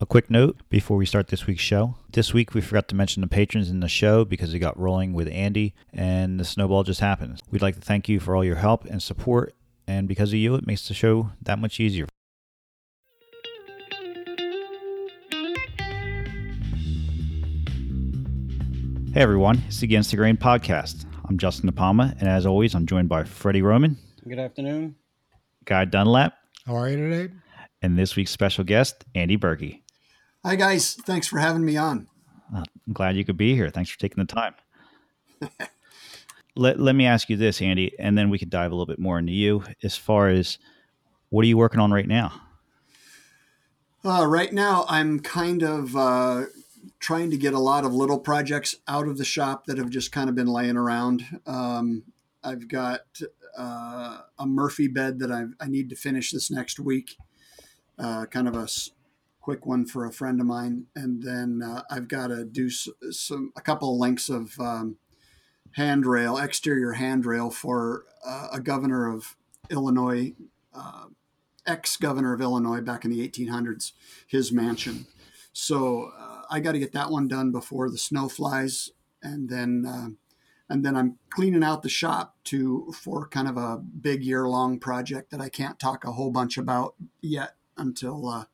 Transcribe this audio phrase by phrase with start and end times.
[0.00, 1.96] A quick note before we start this week's show.
[2.12, 5.12] This week we forgot to mention the patrons in the show because it got rolling
[5.12, 7.42] with Andy and the snowball just happened.
[7.50, 9.54] We'd like to thank you for all your help and support,
[9.86, 12.06] and because of you, it makes the show that much easier.
[19.12, 21.04] Hey everyone, it's the Against the Grain podcast.
[21.28, 23.96] I'm Justin Napama, and as always, I'm joined by Freddie Roman,
[24.28, 24.94] Good afternoon.
[25.64, 27.34] Guy Dunlap, How are you today?
[27.82, 29.79] and this week's special guest, Andy Berkey.
[30.42, 30.94] Hi, guys.
[30.94, 32.08] Thanks for having me on.
[32.54, 33.68] Uh, I'm glad you could be here.
[33.68, 34.54] Thanks for taking the time.
[36.56, 38.98] let, let me ask you this, Andy, and then we could dive a little bit
[38.98, 40.56] more into you as far as
[41.28, 42.40] what are you working on right now?
[44.02, 46.44] Uh, right now, I'm kind of uh,
[47.00, 50.10] trying to get a lot of little projects out of the shop that have just
[50.10, 51.22] kind of been laying around.
[51.46, 52.04] Um,
[52.42, 53.02] I've got
[53.58, 57.18] uh, a Murphy bed that i I need to finish this next week,
[57.98, 58.66] uh, kind of a
[59.50, 62.88] quick one for a friend of mine, and then uh, I've got to do s-
[63.10, 64.96] some a couple of lengths of um,
[65.72, 69.36] handrail, exterior handrail for uh, a governor of
[69.68, 70.34] Illinois.
[70.72, 71.06] Uh,
[71.66, 73.92] ex-governor of Illinois back in the 1800s,
[74.26, 75.06] his mansion.
[75.52, 79.84] So uh, I got to get that one done before the snow flies, and then
[79.84, 80.08] uh,
[80.68, 85.32] and then I'm cleaning out the shop to for kind of a big year-long project
[85.32, 88.44] that I can't talk a whole bunch about yet until uh,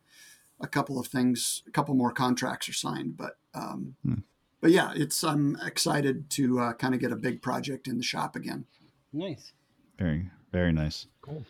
[0.60, 3.16] a couple of things, a couple more contracts are signed.
[3.16, 4.20] But um, Hmm.
[4.60, 8.02] but yeah, it's I'm excited to uh, kind of get a big project in the
[8.02, 8.66] shop again.
[9.12, 9.52] Nice.
[9.98, 11.06] Very, very nice.
[11.22, 11.44] Cool.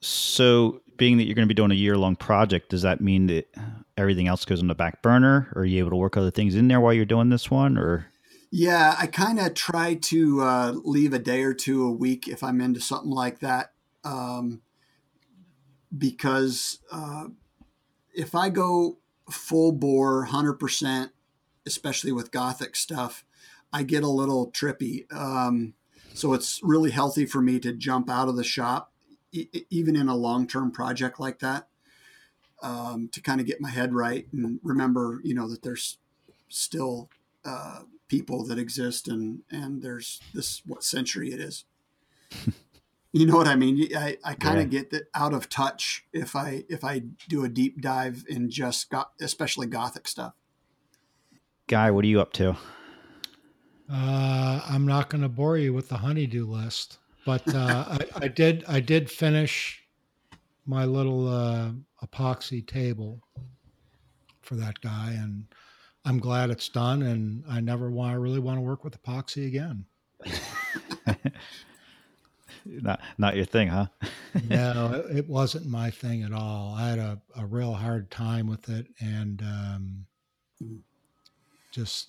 [0.00, 3.26] So, being that you're going to be doing a year long project, does that mean
[3.28, 3.48] that
[3.96, 5.48] everything else goes on the back burner?
[5.54, 7.78] Or are you able to work other things in there while you're doing this one?
[7.78, 8.06] Or
[8.50, 12.42] Yeah, I kind of try to uh, leave a day or two a week if
[12.42, 13.72] I'm into something like that,
[14.04, 14.60] um,
[15.96, 17.28] because uh,
[18.16, 18.98] if I go
[19.30, 21.12] full bore, hundred percent,
[21.66, 23.24] especially with gothic stuff,
[23.72, 25.12] I get a little trippy.
[25.12, 25.74] Um,
[26.14, 28.92] so it's really healthy for me to jump out of the shop,
[29.32, 31.68] e- even in a long term project like that,
[32.62, 35.98] um, to kind of get my head right and remember, you know, that there's
[36.48, 37.10] still
[37.44, 41.64] uh, people that exist and and there's this what century it is
[43.12, 44.64] you know what i mean i, I kind Yeah.
[44.64, 48.50] of get that out of touch if i if i do a deep dive in
[48.50, 50.34] just got especially gothic stuff
[51.68, 52.56] Guy, what are you up to?
[53.88, 57.84] Uh, I'm not going to bore you with the honeydew list, but uh,
[58.16, 59.82] I, I did I did finish
[60.66, 63.22] my little uh, epoxy table
[64.42, 65.52] for that guy, and
[66.04, 67.02] I'm glad it's done.
[67.02, 69.86] And I never want I really want to work with epoxy again.
[72.82, 73.86] Not, not your thing, huh?
[74.48, 76.74] no, it, wasn't my thing at all.
[76.76, 80.06] I had a, a real hard time with it, and um,
[81.70, 82.08] just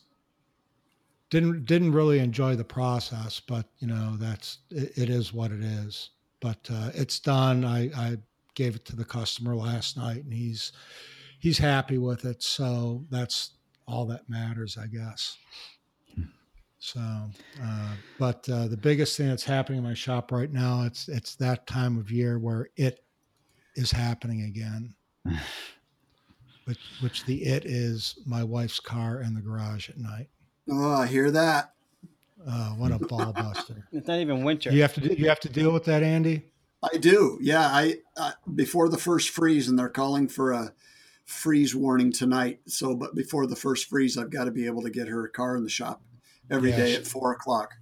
[1.29, 3.39] didn't didn't really enjoy the process.
[3.39, 6.09] But you know, that's it, it is what it is.
[6.39, 7.65] But uh, it's done.
[7.65, 8.17] I, I
[8.55, 10.71] gave it to the customer last night, and he's
[11.39, 12.43] he's happy with it.
[12.43, 13.51] So that's
[13.87, 15.37] all that matters, I guess.
[16.87, 21.09] So, uh, but uh, the biggest thing that's happening in my shop right now, it's
[21.09, 23.01] it's that time of year where it
[23.75, 24.93] is happening again.
[26.63, 30.27] which which the it is my wife's car in the garage at night.
[30.69, 31.73] oh i hear that
[32.47, 33.87] Uh, what a ball buster!
[33.91, 34.71] It's not even winter.
[34.71, 36.43] You have to do, you have to deal with that, Andy.
[36.83, 40.73] i do yeah i uh, before the first freeze and they're calling for a
[41.25, 44.89] freeze warning tonight so but before the first freeze i've got to be able to
[44.89, 46.01] get her car in the shop
[46.49, 46.99] every day Yeah.
[46.99, 47.73] at four o'clock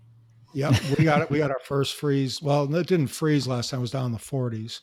[0.53, 1.29] Yep, we got it.
[1.29, 2.41] We got our first freeze.
[2.41, 4.79] Well, it didn't freeze last time; it was down in the 40s,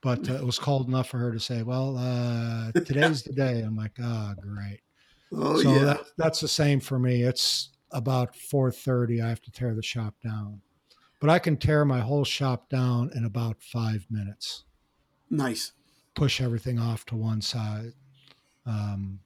[0.00, 3.60] but uh, it was cold enough for her to say, "Well, uh, today's the day."
[3.60, 4.80] I'm like, "Ah, great."
[5.32, 7.22] oh so yeah that, that's the same for me.
[7.22, 9.22] It's about 4:30.
[9.22, 10.62] I have to tear the shop down,
[11.20, 14.64] but I can tear my whole shop down in about five minutes.
[15.28, 15.72] nice
[16.14, 17.92] Push everything off to one side.
[18.64, 19.20] Um,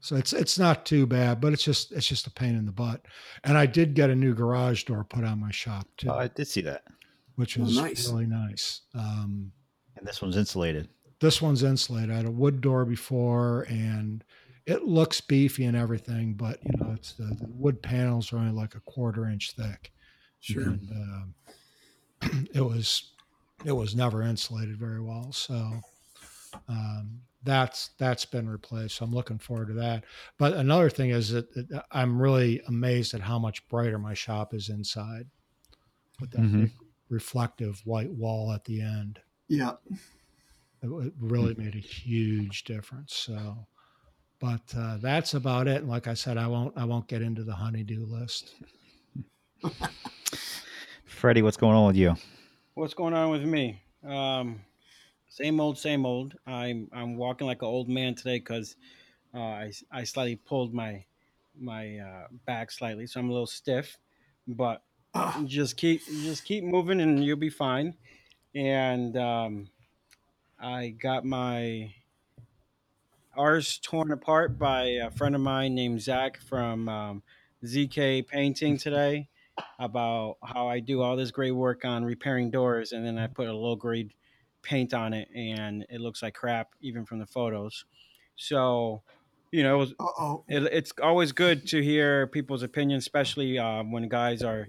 [0.00, 2.72] so it's it's not too bad, but it's just it's just a pain in the
[2.72, 3.02] butt.
[3.44, 6.28] And I did get a new garage door put on my shop too, Oh, I
[6.28, 6.84] did see that.
[7.36, 8.08] which Oh, was nice.
[8.08, 8.82] really nice.
[8.94, 9.52] Um,
[9.96, 10.88] And this one's insulated.
[11.20, 12.10] this one's insulated.
[12.10, 14.22] I had a wood door before, and
[14.66, 18.52] it looks beefy and everything, but you know, it's the, the wood panels are only
[18.52, 19.92] like a quarter inch thick,
[20.40, 21.34] sure and um,
[22.54, 23.12] it was
[23.64, 25.32] it was never insulated very well.
[25.32, 25.72] So
[26.68, 28.96] um, that's that's been replaced.
[28.96, 30.04] So I'm looking forward to that.
[30.38, 34.54] But another thing is that, that I'm really amazed at how much brighter my shop
[34.54, 35.26] is inside
[36.20, 36.70] with that Mhm.
[37.08, 39.20] reflective white wall at the end.
[39.48, 39.72] yeah
[40.82, 43.14] it, it really made a huge difference.
[43.14, 43.66] So,
[44.38, 45.78] but uh, that's about it.
[45.78, 48.54] And like I said, I won't I won't get into the honeydew list.
[51.04, 52.14] Freddie, what's going on with you?
[52.74, 53.82] What's going on with me?
[54.06, 54.60] Um,
[55.38, 56.34] same old, same old.
[56.46, 58.76] I'm I'm walking like an old man today because
[59.32, 61.04] uh, I I slightly pulled my
[61.58, 63.98] my uh, back slightly, so I'm a little stiff.
[64.48, 64.82] But
[65.14, 67.94] Ah, just keep just keep moving, and you'll be fine.
[68.54, 69.68] And um,
[70.58, 71.94] I got my
[73.36, 77.22] ours torn apart by a friend of mine named Zach from um,
[77.64, 79.28] ZK Painting today
[79.78, 83.48] about how I do all this great work on repairing doors and then I put
[83.48, 84.12] a low grade
[84.62, 87.84] paint on it and it looks like crap even from the photos.
[88.36, 89.02] So,
[89.50, 89.94] you know, it was,
[90.48, 94.68] it, it's always good to hear people's opinions, especially um, when guys are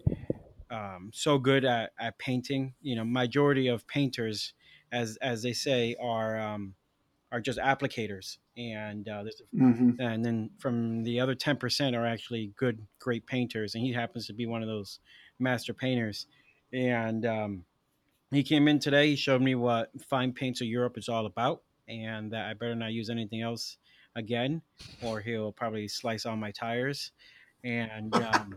[0.69, 2.75] um, so good at, at painting.
[2.81, 4.53] You know, majority of painters,
[4.91, 6.75] as as they say, are um,
[7.31, 12.53] are just applicators, and uh, there's hmm and then from the other 10% are actually
[12.55, 14.99] good great painters and he happens to be one of those
[15.39, 16.27] master painters
[16.71, 17.65] and um,
[18.31, 21.61] he came in today he showed me what fine paints of europe is all about
[21.87, 23.77] and that i better not use anything else
[24.15, 24.61] again
[25.01, 27.11] or he'll probably slice all my tires
[27.63, 28.55] and um,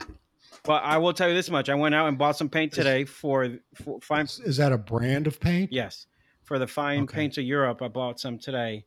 [0.65, 3.05] but i will tell you this much i went out and bought some paint today
[3.05, 5.73] for, for fine Is, is that a brand of paint?
[5.73, 6.07] Yes,
[6.43, 7.17] for the fine Okay.
[7.17, 8.85] paints of Europe, I bought some today.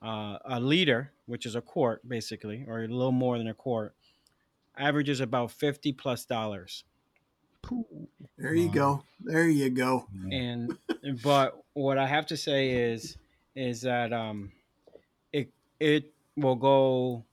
[0.00, 3.94] Uh, a liter, which is a quart basically, or a little more than a quart,
[4.76, 6.84] averages about fifty plus dollars.
[8.38, 9.04] There you go.
[9.20, 10.06] There you go.
[10.30, 10.76] And
[11.22, 13.16] but what I have to say is,
[13.54, 14.52] is that um,
[15.32, 17.24] it it will go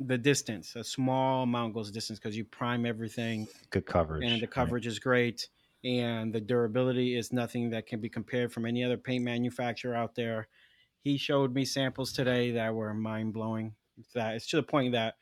[0.00, 0.74] the distance.
[0.76, 4.24] A small amount goes distance because you prime everything Good coverage.
[4.24, 4.50] and the right?
[4.50, 5.48] coverage is great
[5.84, 10.14] and the durability is nothing that can be compared from any other paint manufacturer out
[10.14, 10.48] there
[11.02, 13.74] he showed me samples today that were mind-blowing
[14.14, 15.14] that it's to the point that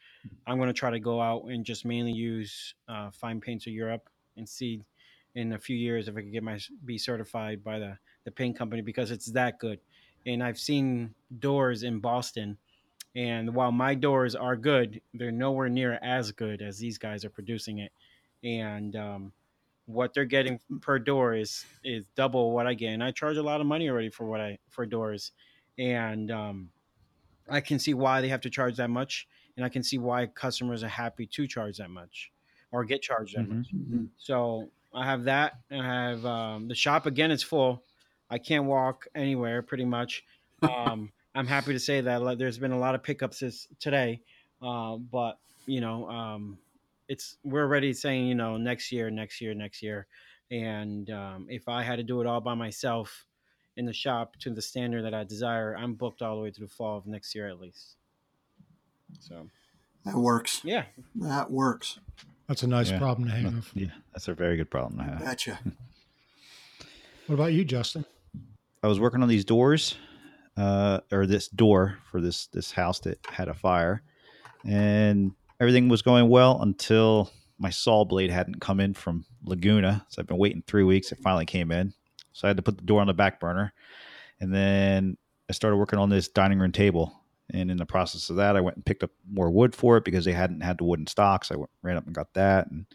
[0.46, 3.72] i'm going to try to go out and just mainly use uh, fine paints of
[3.72, 4.82] europe and see
[5.34, 8.56] in a few years if i could get my be certified by the the paint
[8.56, 9.80] company because it's that good.
[10.26, 12.56] And i've seen doors in boston
[13.14, 17.30] and while my doors are good they're nowhere near as good as these guys are
[17.30, 17.92] producing it.
[18.44, 19.32] And um,
[19.86, 23.42] what they're getting per door is is double what I get, and I charge a
[23.42, 25.32] lot of money already for what I for doors,
[25.78, 26.70] and um,
[27.48, 30.26] I can see why they have to charge that much, and I can see why
[30.26, 32.32] customers are happy to charge that much,
[32.70, 33.48] or get charged that Mhm.
[33.48, 33.68] much.
[33.74, 34.08] Mhm.
[34.16, 35.60] So I have that.
[35.70, 37.30] I have um, the shop again.
[37.30, 37.84] It's full.
[38.30, 40.24] I can't walk anywhere pretty much.
[40.62, 44.22] Um, I'm happy to say that like, there's been a lot of pickups this, today,
[44.60, 46.58] uh, but you know, um,
[47.08, 50.06] it's we're already saying you know next year, next year, next year,
[50.50, 53.26] and um, if I had to do it all by myself
[53.76, 56.60] in the shop to the standard that I desire, I'm booked all the way to
[56.60, 57.96] the fall of next year at least.
[59.20, 59.48] So
[60.04, 60.60] That works.
[60.64, 60.84] yeah,
[61.16, 61.98] That works.
[62.48, 62.98] That's a nice Yeah.
[62.98, 63.70] problem to have.
[63.74, 65.20] Yeah, that's a very good problem to have.
[65.20, 65.58] Gotcha.
[67.26, 68.04] What about you, Justin?
[68.82, 69.94] I was working on these doors,
[70.56, 74.02] uh, or this door for this this house that had a fire,
[74.66, 80.04] and everything was going well until my saw blade hadn't come in from Laguna.
[80.08, 81.12] So I've been waiting three weeks.
[81.12, 81.94] It finally came in,
[82.32, 83.72] so I had to put the door on the back burner,
[84.40, 85.16] and then
[85.48, 87.21] I started working on this dining room table.
[87.52, 90.04] And in the process of that, I went and picked up more wood for it
[90.04, 91.50] because they hadn't had the wooden stocks.
[91.52, 92.86] I went, ran up and got that, and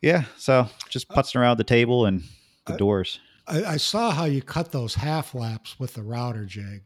[0.00, 2.22] yeah, so just putzing around the table and
[2.66, 3.20] the Uh, doors.
[3.46, 6.82] I, I saw how you cut those half laps with the router jig.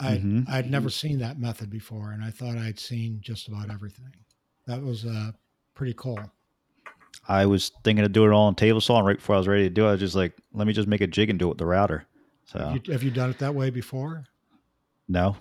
[0.00, 0.48] I Mhm.
[0.48, 4.12] I'd never seen that method before, and I thought I'd seen just about everything.
[4.66, 5.32] That was uh,
[5.74, 6.18] pretty cool.
[7.28, 9.46] I was thinking of doing it all on table saw, and right before I was
[9.48, 11.38] ready to do it, I was just like, let me just make a jig and
[11.38, 12.04] do it with the router.
[12.46, 14.24] So Have, you, have you done it that way before?
[15.08, 15.36] No,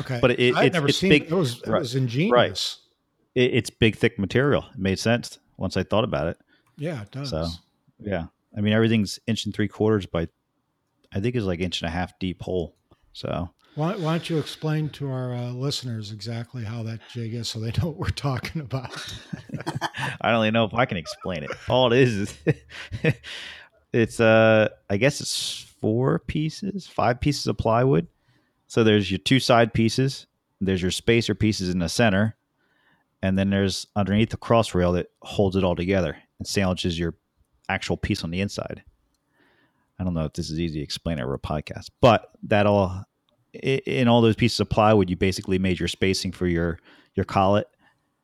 [0.00, 1.30] Okay, But it- it's- never it's seen big- it.
[1.32, 2.78] It was it right, was ingenious.
[3.34, 4.64] it, it's big, thick material.
[4.74, 6.38] It made sense once I thought about it.
[6.76, 7.30] Yeah, it does.
[7.30, 7.46] So
[8.00, 10.28] yeah, I mean everything's inch and three quarters by,
[11.12, 12.74] I think it's like inch and a half deep hole.
[13.12, 17.48] So Why, why don't you explain to our uh, listeners exactly how that jig is
[17.48, 18.90] so they know what we're talking about?
[20.20, 21.50] I don't even know if I can explain it.
[21.68, 22.36] All it is
[23.04, 23.14] is
[23.92, 28.06] it's uh I guess it's four pieces, five pieces of plywood.
[28.72, 30.26] So there's your two side pieces,
[30.58, 32.36] there's your spacer pieces in the center,
[33.20, 37.14] and then there's underneath the cross rail that holds it all together and sandwiches your
[37.68, 38.82] actual piece on the inside.
[39.98, 43.04] I don't know if this is easy to explain over a podcast, but that all
[43.52, 46.78] in all those pieces of plywood, you basically made your spacing for your
[47.14, 47.66] your collet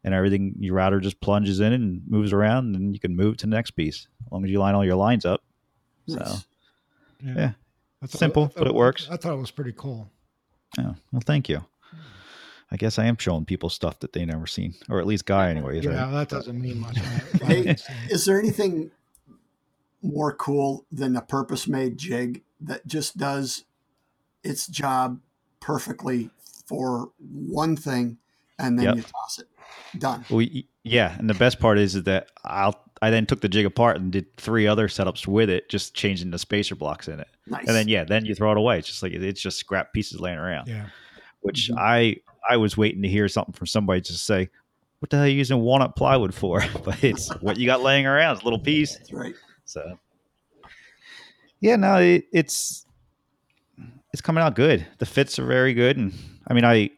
[0.02, 3.46] and everything your router just plunges in and moves around and you can move to
[3.46, 5.42] the next piece as long as you line all your lines up
[6.06, 6.46] so Nice.
[7.22, 7.52] yeah
[8.00, 9.08] I thought- Simple, thought- but it works.
[9.10, 10.10] I thought it was pretty cool.
[10.78, 11.64] Oh, well, thank you.
[12.70, 15.48] I guess I am showing people stuff that they never seen, or at least Guy,
[15.50, 15.84] anyways.
[15.84, 16.10] Yeah, Right?
[16.12, 16.98] that doesn't mean much.
[16.98, 17.06] I- I
[17.46, 18.10] Hey, haven't seen it.
[18.12, 18.90] Is there anything
[20.02, 23.64] more cool than a purpose made jig that just does
[24.44, 25.20] its job
[25.60, 26.30] perfectly
[26.66, 28.18] for one thing
[28.58, 28.96] and then Yep.
[28.96, 29.48] you toss it?
[29.98, 30.24] Done.
[30.28, 33.64] Well, y- yeah, and the best part is that I'll I then took the jig
[33.66, 37.28] apart and did three other setups with it, just changing the spacer blocks in it,
[37.46, 37.66] Nice.
[37.66, 38.78] and then yeah, then you throw it away.
[38.78, 40.68] It's just like it's just scrap pieces laying around.
[40.68, 40.86] Yeah.
[41.40, 41.78] Which Mhm.
[41.78, 42.16] I
[42.50, 44.48] I was waiting to hear something from somebody to say,
[45.00, 48.06] "What the hell are you using walnut plywood for?" but it's what you got laying
[48.06, 48.32] around.
[48.34, 48.96] It's a little piece.
[48.96, 49.34] That's right.
[49.64, 49.98] So
[51.60, 52.86] yeah, no, it, it's
[54.12, 54.86] it's coming out good.
[54.98, 56.12] The fits are very good, and
[56.46, 56.90] I mean, I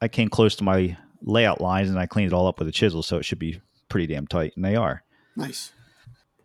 [0.00, 2.72] I came close to my layout lines and I cleaned it all up with a
[2.72, 5.02] chisel, so it should be pretty damn tight, and they are.
[5.36, 5.72] Nice.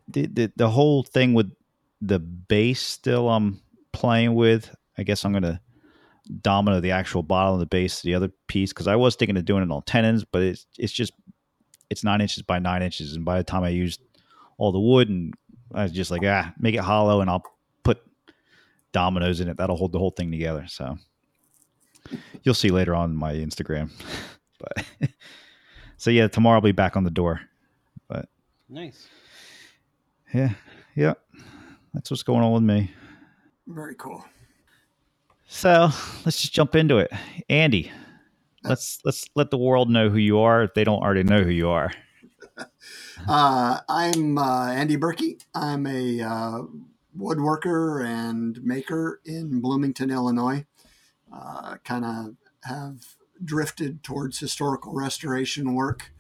[0.07, 1.51] The the, the whole thing with
[2.01, 3.61] the base still I'm
[3.91, 4.73] playing with.
[4.97, 5.61] I guess I'm gonna
[6.41, 9.37] domino the actual bottom of the base to the other piece because I was thinking
[9.37, 11.13] of doing it on tenons, but it's it's just
[11.89, 14.01] it's nine inches by nine inches, and by the time I used
[14.57, 15.33] all the wood and
[15.73, 17.43] I was just like, ah, make it hollow, and I'll
[17.83, 17.99] put
[18.91, 19.57] dominoes in it.
[19.57, 20.65] That'll hold the whole thing together.
[20.67, 20.97] So
[22.43, 23.91] you'll see later on my Instagram.
[24.59, 24.85] but
[25.97, 27.41] so yeah, tomorrow I'll be back on the door.
[28.69, 29.07] Nice.
[30.33, 30.53] Yeah,
[30.95, 31.13] yeah,
[31.93, 32.91] that's what's going on with me.
[33.67, 34.25] Very cool.
[35.47, 35.89] So
[36.25, 37.11] let's just jump into it,
[37.49, 37.91] Andy.
[38.63, 41.51] Let's let's let the world know who you are if they don't already know who
[41.51, 41.91] you are.
[43.27, 45.43] Uh, I'm uh, Andy Berkey.
[45.55, 46.61] I'm a uh,
[47.17, 50.65] woodworker and maker in Bloomington, Illinois.
[51.33, 56.11] Uh, kind of have drifted towards historical restoration work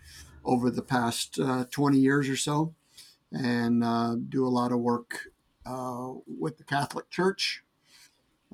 [0.45, 2.73] over the past uh, 20 years or so,
[3.31, 5.27] and uh, do a lot of work
[5.65, 7.63] uh, with the Catholic Church.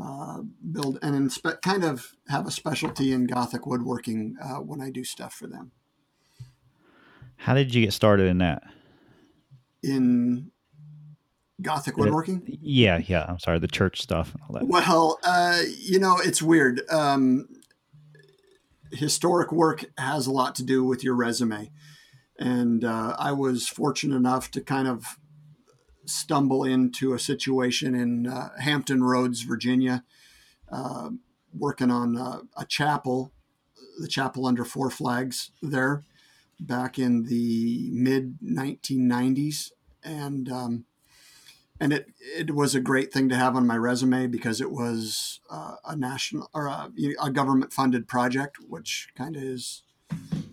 [0.01, 4.89] Uh, build and inspect, kind of have a specialty in Gothic woodworking uh, when I
[4.89, 5.71] do stuff for them.
[7.35, 8.63] How did you get started in that?
[9.83, 10.51] In
[11.61, 13.25] Gothic woodworking, Yeah, yeah.
[13.27, 14.67] I'm sorry, the church stuff and all that.
[14.67, 16.81] Well, uh, you know, it's weird.
[16.89, 17.47] Um,
[18.91, 21.71] historic work has a lot to do with your resume.
[22.37, 25.17] And uh, I was fortunate enough to kind of
[26.05, 30.03] stumble into a situation in uh, Hampton Roads, Virginia,
[30.71, 31.09] uh,
[31.53, 33.31] working on uh, a chapel,
[33.99, 36.03] the chapel under Four Flags there
[36.59, 39.71] back in the mid 1990s.
[40.03, 40.85] And um,
[41.81, 45.41] and it it was a great thing to have on my resume because it was
[45.49, 49.81] uh, a national or a, a government funded project, which kind of is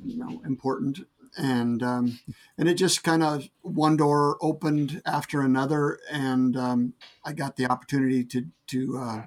[0.04, 1.00] you know important.
[1.37, 2.18] And um,
[2.56, 6.94] and it just kind of one door opened after another, and um,
[7.25, 9.23] I got the opportunity to to uh,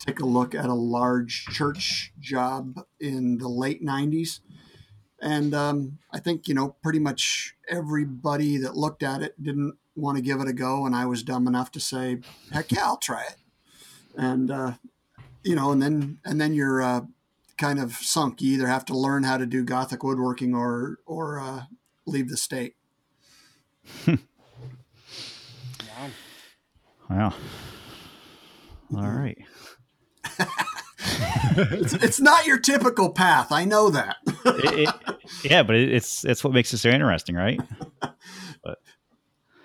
[0.00, 4.40] take a look at a large church job in the late '90s.
[5.22, 10.16] And um, I think you know pretty much everybody that looked at it didn't want
[10.16, 12.18] to give it a go, and I was dumb enough to say,
[12.52, 13.36] "Heck yeah, I'll try it."
[14.16, 14.72] And uh,
[15.42, 17.02] you know, and then and then you're uh,
[17.58, 18.40] kind of sunk.
[18.42, 21.62] You either have to learn how to do Gothic woodworking or or uh,
[22.06, 22.74] leave the state.
[25.96, 26.10] Wow.
[27.10, 27.34] Wow.
[28.96, 29.38] All right.
[31.56, 33.52] It's, it's not your typical path.
[33.52, 34.16] I know that.
[34.44, 34.94] It- it-
[35.44, 37.60] yeah, but it, it's it's what makes it so interesting, right?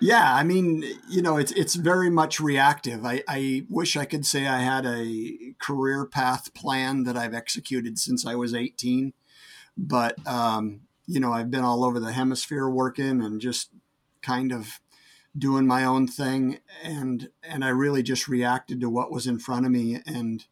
[0.01, 3.05] Yeah, I mean, you know, it's it's very much reactive.
[3.05, 7.99] I, I wish I could say I had a career path plan that I've executed
[7.99, 9.13] since I was 18,
[9.77, 13.71] but um, you know, I've been all over the hemisphere working and just
[14.21, 14.79] kind of
[15.37, 19.65] doing my own thing, and and I really just reacted to what was in front
[19.65, 19.99] of me.
[20.05, 20.45] And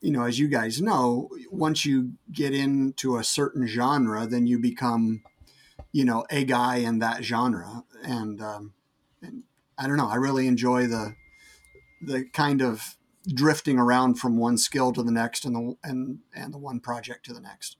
[0.00, 4.58] you know, as you guys know, once you get into a certain genre, then you
[4.58, 5.22] become
[5.94, 7.84] you know a guy in that genre.
[8.02, 8.74] And um,
[9.22, 9.44] and
[9.78, 11.14] I don't know I really enjoy the
[12.02, 12.96] the kind of
[13.26, 17.24] drifting around from one skill to the next and the and and the one project
[17.26, 17.76] to the next.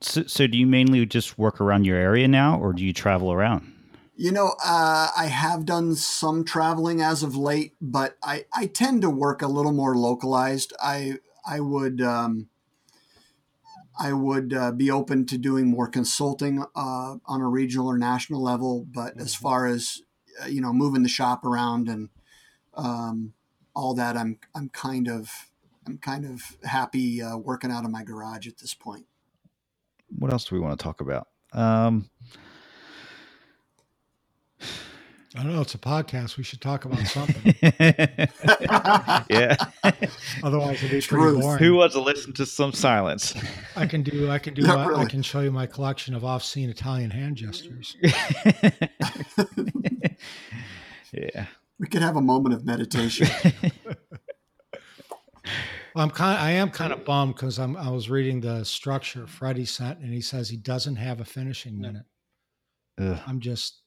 [0.00, 3.32] So, so do you mainly just work around your area now, or do you travel
[3.32, 3.74] around?
[4.20, 9.02] you know uh, I have done some traveling as of late but I I tend
[9.02, 10.72] to work a little more localized.
[10.80, 12.48] I I would um,
[13.98, 18.42] I would uh, be open to doing more consulting uh, on a regional or national
[18.42, 20.02] level, but as far as
[20.42, 22.08] uh, you know, moving the shop around and
[22.74, 23.32] um,
[23.74, 25.50] all that, I'm I'm kind of
[25.86, 29.06] I'm kind of happy uh, working out of my garage at this point.
[30.16, 31.28] What else do we want to talk about?
[31.52, 32.10] Um,
[35.36, 35.60] I don't know.
[35.60, 36.38] It's a podcast.
[36.38, 37.54] We should talk about something.
[39.30, 39.56] yeah.
[40.42, 41.08] Otherwise, it'd be Truth.
[41.08, 41.62] pretty boring.
[41.62, 43.34] Who wants to listen to some silence?
[43.76, 44.30] I can do.
[44.30, 44.62] I can do.
[44.62, 45.04] Not my, really.
[45.04, 47.94] I can show you my collection of off-scene Italian hand gestures.
[51.12, 51.46] yeah.
[51.78, 53.28] We could have a moment of meditation.
[55.94, 56.36] Well, I'm kind.
[56.36, 57.76] Of, I am kind of bummed because I'm.
[57.76, 61.80] I was reading the structure Freddie sent, and he says he doesn't have a finishing
[61.80, 62.04] minute.
[63.00, 63.18] Ugh.
[63.26, 63.82] I'm just.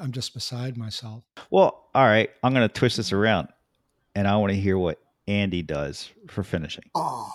[0.00, 1.22] I'm just beside myself.
[1.50, 2.30] Well, all right.
[2.42, 3.48] I'm going to twist this around,
[4.14, 6.84] and I want to hear what Andy does for finishing.
[6.94, 7.30] Oh,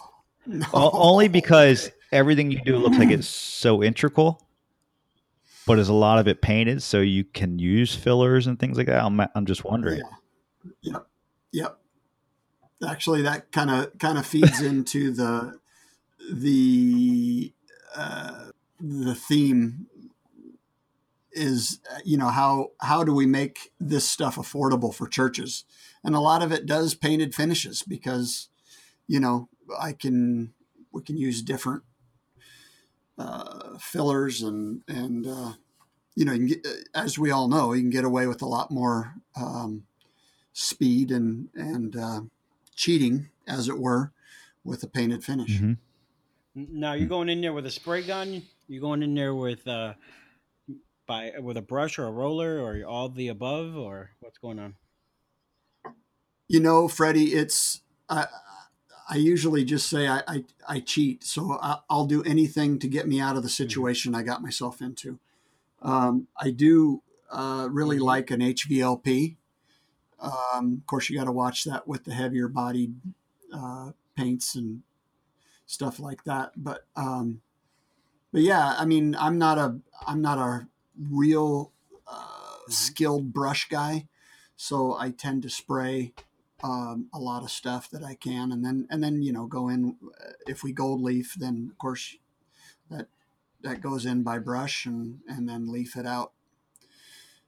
[0.46, 0.66] no.
[0.74, 4.46] O- Only because everything you do looks like it's so integral,
[5.68, 8.88] but is a lot of it painted, so you can use fillers and things like
[8.88, 9.04] that.
[9.04, 10.00] I'm, I'm just wondering.
[10.00, 10.92] Yeah.
[10.94, 11.08] Yep.
[11.54, 11.78] Yep.
[12.88, 15.60] Actually, that kind of kind of feeds into the
[16.32, 17.54] the
[17.96, 18.46] uh,
[18.80, 19.86] the theme
[21.34, 25.64] is uh, you know how how do we make this stuff affordable for churches
[26.04, 28.50] and a lot of it does painted finishes because
[29.08, 29.48] you know
[29.80, 30.54] i can
[30.92, 31.84] we can use different
[33.18, 35.54] uh, fillers and and uh,
[36.16, 38.48] you know you can get, as we all know you can get away with a
[38.48, 39.84] lot more um,
[40.54, 42.22] speed and and uh,
[42.76, 44.12] cheating as it were
[44.64, 45.78] with a painted finish Mhm.
[46.54, 48.44] Now you're going in there with a spray gun.
[48.68, 49.94] You're going in there with uh,
[51.12, 54.76] by with a brush or a roller or all the above or what's going on?
[56.48, 58.26] you know freddie it's i
[59.10, 63.08] i usually just say i i, I cheat so I, i'll do anything to get
[63.08, 65.20] me out of the situation i got myself into
[65.82, 68.06] um, i do uh, really Mhm.
[68.14, 69.36] like an hvlp
[70.20, 72.96] um, of course you got to watch that with the heavier bodied
[73.54, 74.84] uh, paints and
[75.66, 77.42] stuff like that but um,
[78.32, 80.68] but yeah i mean i'm not a i'm not a
[81.10, 81.72] real
[82.08, 84.08] uh, skilled brush guy
[84.56, 86.14] so i tend to spray
[86.64, 89.68] um, a lot of stuff that I can, and then and then you know go
[89.68, 89.96] in.
[90.24, 92.18] uh, If we gold leaf, then of course
[92.92, 93.08] that
[93.64, 96.34] that goes in by brush and and then leaf it out.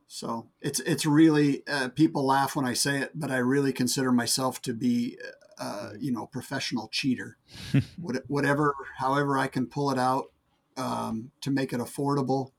[0.07, 4.11] So it's it's really uh, people laugh when I say it, but I really consider
[4.11, 5.17] myself to be
[5.59, 7.37] uh, you know professional cheater.
[8.01, 10.31] What- Whatever, however I can pull it out
[10.75, 12.51] um, to make it affordable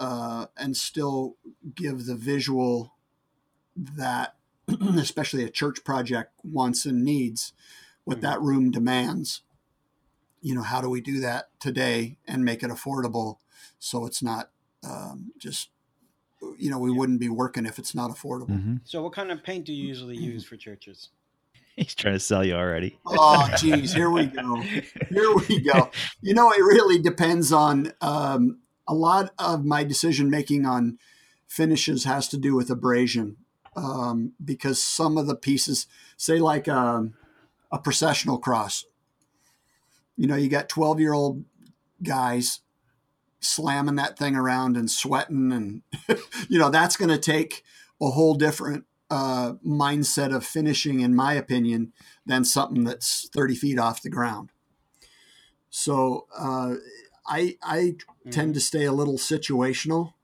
[0.00, 1.36] uh, and still
[1.74, 2.94] give the visual
[3.76, 4.34] that
[4.96, 7.52] especially a church project wants and needs,
[8.04, 8.22] what Mhm.
[8.22, 9.42] that room demands.
[10.42, 13.36] You know, how do we do that today and make it affordable
[13.78, 14.50] so it's not
[14.82, 15.68] um, just,
[16.58, 16.96] you know, we Yeah.
[16.96, 18.48] wouldn't be working if it's not affordable.
[18.58, 18.80] Mhm.
[18.84, 21.10] So what kind of paint do you usually use for churches?
[21.76, 22.98] He's trying to sell you already.
[23.04, 24.62] Oh, geez, here we go.
[25.10, 25.90] Here we go.
[26.22, 30.98] You know, it really depends on um, a lot of my decision making on
[31.46, 33.36] finishes has to do with abrasion
[33.76, 37.14] um, because some of the pieces, say like um,
[37.70, 38.84] a processional cross,
[40.16, 41.44] you know, you got 12 year old
[42.02, 42.62] guys
[43.38, 45.82] slamming that thing around and sweating and
[46.48, 47.64] you know that's going to take
[48.02, 51.92] a whole different uh, mindset of finishing in my opinion
[52.26, 54.50] than something that's 30 feet off the ground.
[55.70, 56.74] So uh,
[57.26, 57.94] i i
[58.30, 60.14] tend to stay a little situational.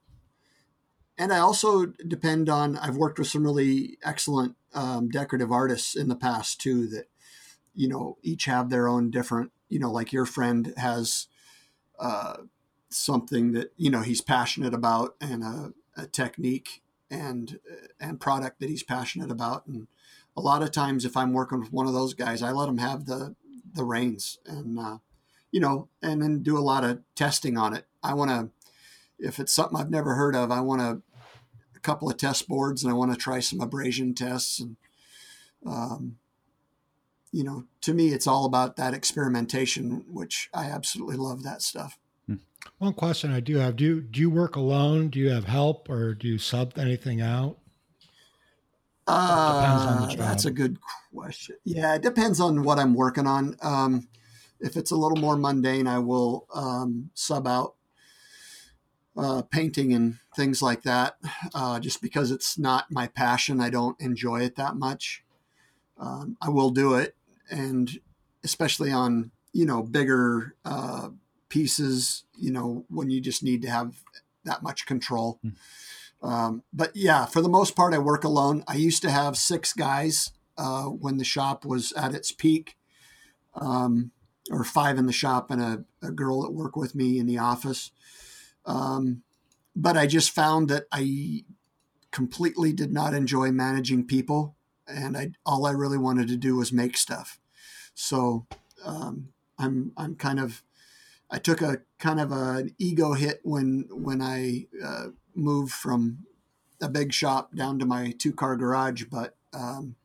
[1.17, 6.09] And i also depend on i've worked with some really excellent um, decorative artists in
[6.09, 7.05] the past too that
[7.73, 11.27] you know each have their own different you know like your friend has
[11.99, 12.37] uh,
[12.89, 17.59] something that you know he's passionate about and a, a technique and
[17.99, 19.65] and product that he's passionate about.
[19.65, 19.87] And
[20.35, 22.77] a lot of times if i'm working with one of those guys i let him
[22.77, 23.35] have the
[23.73, 24.39] the reins.
[24.45, 24.97] And uh,
[25.51, 28.49] you know and then do a lot of testing on it i want to
[29.19, 31.01] if it's something i've never heard of i want to
[31.75, 34.75] a couple of test boards and i want to try some abrasion tests and
[35.65, 36.17] um,
[37.31, 41.97] you know to me it's all about that experimentation which i absolutely love that stuff
[42.79, 45.09] One question I do have: Do you, do you work alone?
[45.09, 47.57] Do you have help, or do you sub anything out?
[49.07, 50.77] Depends on the Uh, That's a good
[51.13, 51.55] question.
[51.63, 53.55] Yeah, it depends on what I'm working on.
[53.61, 54.09] Um,
[54.59, 57.75] if it's a little more mundane, I will um, sub out
[59.17, 61.17] uh, painting and things like that.
[61.53, 65.23] Uh, just because it's not my passion, I don't enjoy it that much.
[65.97, 67.15] Um, I will do it,
[67.49, 67.99] and
[68.43, 71.09] especially on you know bigger uh,
[71.49, 73.95] pieces, you know when you just need to have
[74.43, 75.39] that much control.
[76.21, 78.63] Um, but yeah, for the most part, I work alone.
[78.67, 82.75] I used to have six guys uh, when the shop was at its peak,
[83.55, 84.11] um,
[84.49, 87.37] or five in the shop and a, a girl that worked with me in the
[87.37, 87.91] office.
[88.65, 89.23] Um,
[89.75, 91.43] but I just found that I
[92.11, 94.55] completely did not enjoy managing people,
[94.87, 97.39] and I all I really wanted to do was make stuff.
[97.93, 98.47] So
[98.83, 100.63] um, I'm I'm kind of
[101.29, 106.19] I took a kind of a, an ego hit when when I uh, moved from
[106.81, 109.95] a big shop down to my two car garage, but um,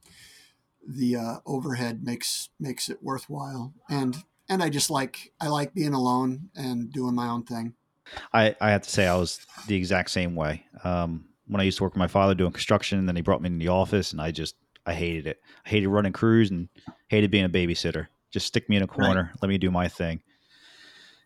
[0.86, 3.72] the uh, overhead makes makes it worthwhile.
[3.88, 7.74] And and I just like I like being alone and doing my own thing.
[8.32, 10.64] I, I have to say I was the exact same way.
[10.84, 13.42] Um, when I used to work with my father doing construction, and then he brought
[13.42, 14.54] me in the office, and I just
[14.86, 15.40] I hated it.
[15.64, 16.68] I hated running crews and
[17.08, 18.08] hated being a babysitter.
[18.30, 19.42] Just stick me in a corner, right.
[19.42, 20.22] let me do my thing.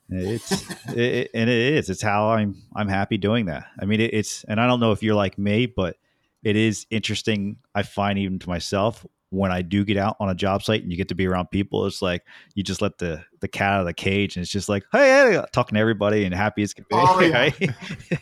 [0.09, 0.51] It's
[0.89, 1.91] it, and it is.
[1.91, 3.67] It's how I'm I'm happy doing that.
[3.81, 5.97] I mean, it, it's and I don't know if you're like me, but
[6.45, 7.57] it is interesting.
[7.75, 10.91] I find even to myself when I do get out on a job site and
[10.91, 12.23] you get to be around people, it's like
[12.55, 15.33] you just let the the cat out of the cage, and it's just like, hey,
[15.33, 16.97] hey talking to everybody and happy as can be.
[16.97, 17.71] Oh yeah, right?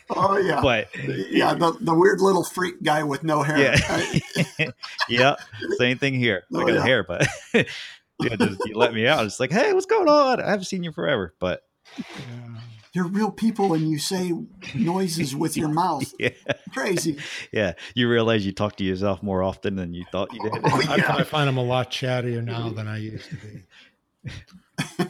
[0.09, 0.61] oh yeah.
[0.61, 0.87] But
[1.29, 3.59] yeah, the, the weird little freak guy with no hair.
[3.59, 4.69] Yeah,
[5.09, 5.35] yeah.
[5.77, 6.43] Same thing here.
[6.53, 6.83] Oh, I got yeah.
[6.83, 9.25] hair, but you, just, you let me out.
[9.25, 10.41] It's like, hey, what's going on?
[10.41, 11.61] I haven't seen you forever, but
[11.97, 12.59] yeah.
[12.95, 14.31] You're real people and you say
[14.73, 16.13] noises with your mouth.
[16.17, 16.29] Yeah.
[16.71, 17.17] Crazy.
[17.51, 17.73] Yeah.
[17.93, 20.61] You realize you talk to yourself more often than you thought you did.
[20.63, 21.13] Oh, yeah.
[21.13, 23.35] I, I, find I'm a lot chattier now than I used to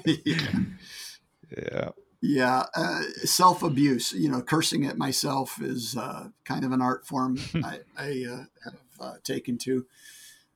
[0.04, 0.24] be.
[0.26, 0.52] yeah.
[1.56, 1.90] Yeah.
[2.22, 2.66] Yeah.
[2.76, 7.38] Uh, Self abuse, you know, cursing at myself is uh, kind of an art form
[7.64, 9.86] I, I uh, have uh, taken to.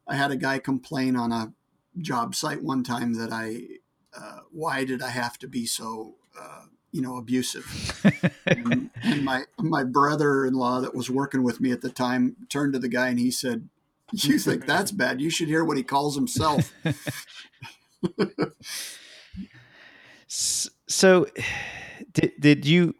[0.07, 1.53] I had a guy complain on a
[1.99, 3.67] job site one time that I,
[4.17, 7.65] uh, why did I have to be so uh, you know abusive.
[8.49, 12.79] And, and, my my brother-in-law that was working with me at the time turned to
[12.79, 13.69] the guy and he said
[14.11, 15.21] you think that's bad?
[15.21, 16.73] You should hear what he calls himself.
[20.89, 21.27] So
[22.13, 22.95] did, did you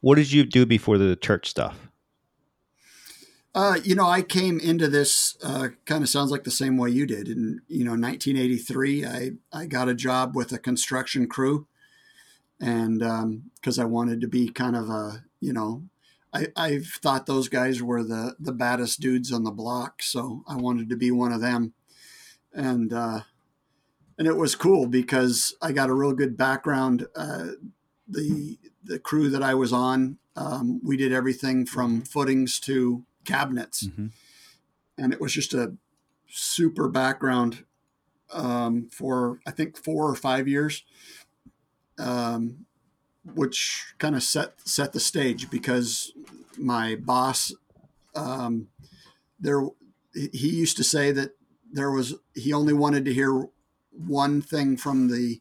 [0.00, 1.88] what did you do before the church stuff?
[3.54, 6.90] Uh, you know, I came into this uh, kind of sounds like the same way
[6.90, 7.28] you did.
[7.28, 11.66] In you know, 1983, I I got a job with a construction crew,
[12.60, 13.00] and
[13.54, 15.84] because um, I wanted to be kind of a you know
[16.32, 20.56] I, I've thought those guys were the the baddest dudes on the block, so I
[20.56, 21.72] wanted to be one of them,
[22.52, 23.20] and uh,
[24.18, 27.06] and it was cool because I got a real good background.
[27.16, 27.48] Uh,
[28.06, 33.86] the the crew that I was on, um, we did everything from footings to cabinets,
[33.86, 34.08] mm-hmm.
[34.98, 35.74] and it was just a
[36.28, 37.64] super background
[38.32, 40.84] um, for I think four or five years
[41.98, 42.66] um,
[43.34, 46.12] which kind of set set the stage because
[46.56, 47.52] my boss
[48.14, 48.68] um,
[49.38, 49.62] there
[50.14, 51.32] he used to say that
[51.70, 53.48] there was he only wanted to hear
[53.90, 55.40] one thing from the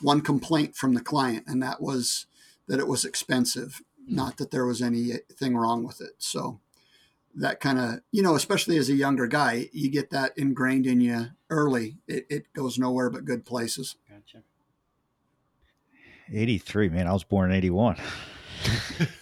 [0.00, 2.26] one complaint from the client and that was
[2.68, 6.12] that it was expensive not that there was anything wrong with it.
[6.18, 6.60] So
[7.34, 11.00] that kind of you know especially as a younger guy you get that ingrained in
[11.00, 11.96] you early.
[12.06, 13.96] It, it goes nowhere but good places
[16.32, 17.06] 83, man.
[17.06, 17.96] I was born in 81.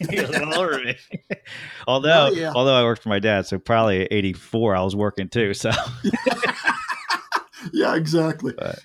[1.87, 2.53] although, oh, yeah.
[2.55, 5.55] although I worked for my dad, so probably 84, I was working too.
[5.55, 5.71] So,
[7.73, 8.55] yeah, exactly.
[8.57, 8.79] But.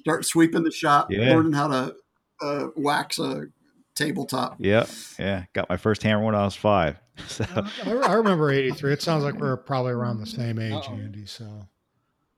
[0.00, 1.34] Start sweeping the shop, yeah.
[1.34, 1.94] learning how to
[2.42, 3.46] uh, wax a
[3.94, 4.56] tabletop.
[4.58, 4.84] Yeah,
[5.18, 5.44] yeah.
[5.54, 7.00] Got my first hammer when I was five.
[7.26, 7.46] So
[7.86, 8.92] I, I remember '83.
[8.92, 10.94] It sounds like we're probably around the same age, Uh-oh.
[10.94, 11.24] Andy.
[11.24, 11.68] So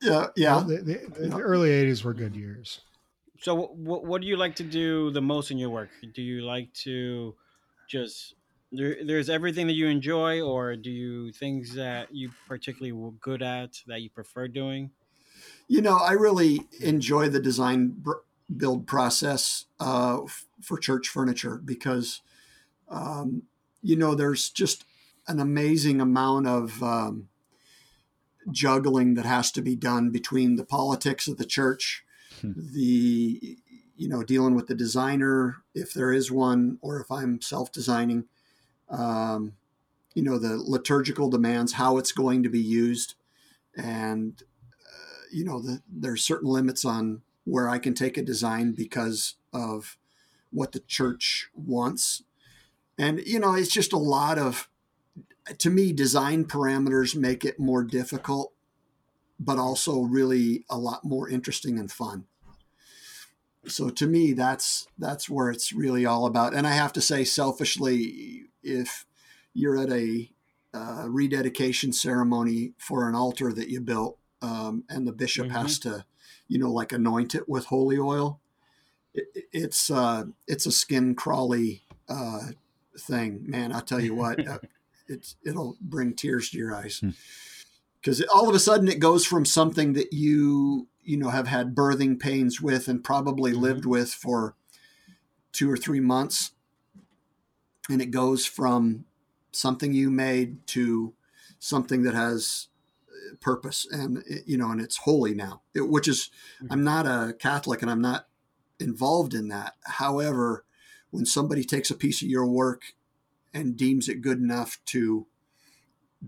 [0.00, 0.62] yeah, yeah.
[0.64, 2.80] the, the, the early '80s were good years.
[3.40, 5.90] So, what what do you like to do the most in your work?
[6.14, 7.35] Do you like to
[7.88, 8.35] just
[8.73, 13.42] there, there's everything that you enjoy, or do you things that you particularly were good
[13.42, 14.90] at that you prefer doing?
[15.68, 18.03] You know, I really enjoy the design
[18.55, 20.20] build process uh,
[20.61, 22.20] for church furniture because,
[22.88, 23.44] um,
[23.83, 24.85] you know, there's just
[25.27, 27.29] an amazing amount of um,
[28.51, 32.03] juggling that has to be done between the politics of the church
[32.44, 32.52] Hmm.
[32.74, 33.57] the
[33.96, 38.24] you know dealing with the designer if there is one or if i'm self-designing
[38.90, 39.54] um,
[40.14, 43.14] you know the liturgical demands how it's going to be used
[43.76, 44.42] and
[44.87, 49.37] uh, you know the, there's certain limits on where i can take a design because
[49.52, 49.96] of
[50.50, 52.24] what the church wants
[52.98, 54.68] and you know it's just a lot of
[55.57, 58.52] to me design parameters make it more difficult
[59.38, 62.26] but also really a lot more interesting and fun.
[63.66, 66.55] So to me, that's that's where it's really all about.
[66.55, 69.07] And I have to say, selfishly, if
[69.53, 70.31] you're at a
[70.72, 75.57] uh, rededication ceremony for an altar that you built, um, and the bishop mm-hmm.
[75.57, 76.05] has to,
[76.48, 78.40] you know, like anoint it with holy oil,
[79.12, 82.48] it, it's uh, it's a skin crawly uh,
[82.98, 83.72] thing, man.
[83.72, 84.46] I'll tell you what.
[84.46, 84.59] Uh,
[85.09, 87.11] it's it'll bring tears to your eyes Hmm.
[88.00, 91.74] because all of a sudden it goes from something that you you know have had
[91.74, 93.60] birthing pains with and probably Mhm.
[93.60, 94.54] lived with for
[95.52, 96.52] two or three months
[97.88, 99.04] and it goes from
[99.52, 101.14] something you made to
[101.58, 102.68] something that has
[103.08, 106.30] uh, purpose and you know and it's holy now it, which is
[106.70, 108.28] i'm not a catholic and i'm not
[108.80, 110.64] involved in that however
[111.10, 112.94] when somebody takes a piece of your work
[113.52, 115.26] and deems it good enough to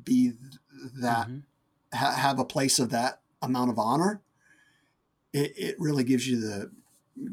[0.05, 0.61] be th-
[0.95, 1.43] that Mhm.
[1.93, 4.23] ha- have a place of that amount of honor
[5.37, 6.71] it, it really gives you the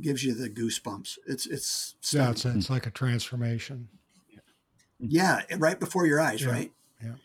[0.01, 3.89] gives you the goosebumps it's it's Yeah, it's, it's like a transformation.
[4.99, 6.51] yeah right before your eyes Yeah.
[6.51, 6.71] right
[7.03, 7.15] Yeah,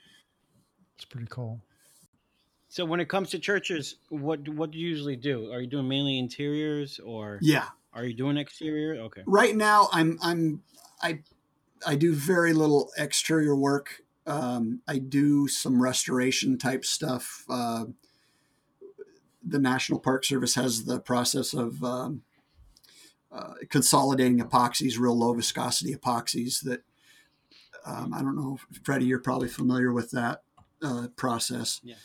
[0.96, 1.60] It's pretty cool.
[2.70, 5.50] So when it comes to churches, what what do you usually do?
[5.52, 9.00] Are you doing mainly interiors or yeah are you doing exterior?
[9.04, 9.22] Okay.
[9.26, 10.62] right now i'm i'm
[11.02, 11.20] i
[11.86, 17.84] i do very little exterior work um, i do some restoration type stuff uh,
[19.48, 22.22] the national park service has the process of um,
[23.32, 26.82] uh, consolidating epoxies real low viscosity epoxies that
[27.84, 30.42] um, i don't know freddie you're probably familiar with that
[30.82, 31.96] uh, process Yeah.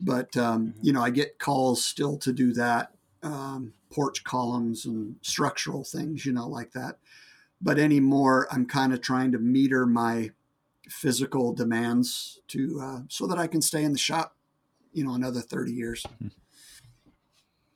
[0.00, 0.74] but um, Mhm.
[0.82, 6.26] you know i get calls still to do that um, porch columns and structural things,
[6.26, 6.98] you know, like that.
[7.60, 10.30] But anymore, I'm kind of trying to meter my
[10.88, 14.34] physical demands to uh, so that I can stay in the shop,
[14.92, 16.04] you know, another 30 years.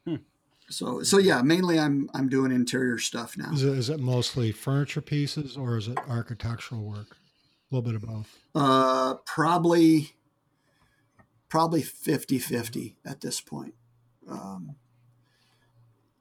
[0.07, 0.16] Hmm.
[0.69, 3.53] So, so yeah, mainly I'm I'm doing interior stuff now.
[3.53, 7.16] Is it, is it mostly furniture pieces or is it architectural work?
[7.71, 8.38] A little bit of both.
[8.55, 10.12] Uh, probably,
[11.49, 13.75] probably 50 50 at this point.
[14.29, 14.77] Um,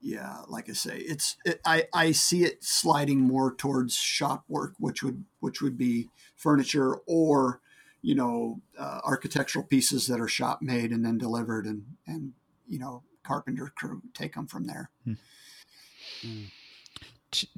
[0.02, 4.74] yeah, like I say, it's, it, I, I see it sliding more towards shop work,
[4.78, 7.60] which would, which would be furniture or,
[8.04, 12.34] you know, uh, architectural pieces that are shop made and then delivered and, and,
[12.67, 14.89] you know, carpenter crew take them from there.
[15.05, 15.17] Mm.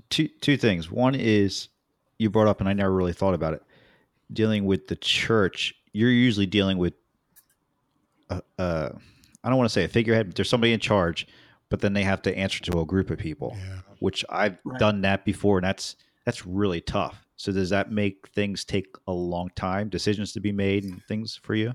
[0.10, 0.90] Two two things.
[0.90, 1.70] One is
[2.18, 3.64] you brought up, and I never really thought about it.
[4.32, 6.94] Dealing with the church, you're usually dealing with.
[8.30, 8.90] Uh, uh,
[9.44, 11.28] I don't want to say a figurehead, but there's somebody in charge,
[11.70, 13.80] but then they have to answer to a group of people, Yeah.
[14.00, 14.80] which I've Right.
[14.80, 17.24] done that before, and that's that's really tough.
[17.38, 21.40] So does that make things take a long time, decisions to be made, and things
[21.42, 21.74] for you?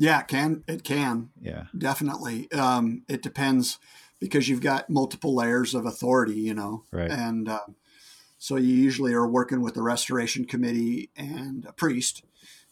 [0.00, 1.28] Yeah, it can, it can.
[1.40, 1.64] Yeah.
[1.76, 3.78] definitely um, it depends
[4.18, 7.10] because you've got multiple layers of authority you know Right.
[7.10, 7.66] and uh,
[8.38, 12.24] so you usually are working with the restoration committee and a priest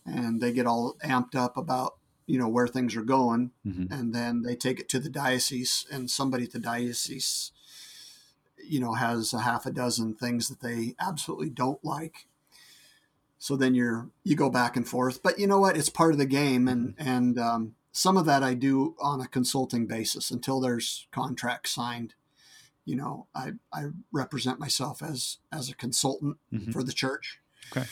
[0.06, 4.14] and they get all amped up about you know where things are going hmm and
[4.14, 7.52] then they take it to the diocese and somebody at the diocese
[8.66, 12.26] you know has a half a dozen things that they absolutely don't like
[13.38, 15.22] so then you're you go back and forth.
[15.22, 15.77] But you know what?
[15.77, 19.27] It's part of the game and and um, some of that i do on a
[19.27, 22.14] consulting basis until there's contracts signed.
[22.85, 27.40] You know i i represent myself as as a consultant hmm for the church.
[27.72, 27.87] Okay.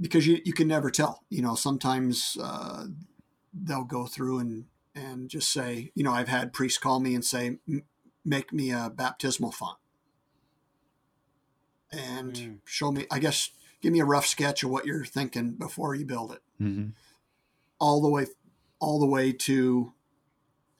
[0.00, 1.24] because you, you can never tell.
[1.30, 2.86] You know sometimes uh,
[3.54, 7.24] they'll go through and and just say you know i've had priests call me and
[7.24, 7.58] say
[8.24, 9.78] make me a baptismal font.
[11.92, 12.58] And Mm.
[12.64, 13.50] show me i guess
[13.86, 16.88] give me a rough sketch of what you're thinking before you build it hmm
[17.80, 18.26] all the way
[18.80, 19.92] all the way to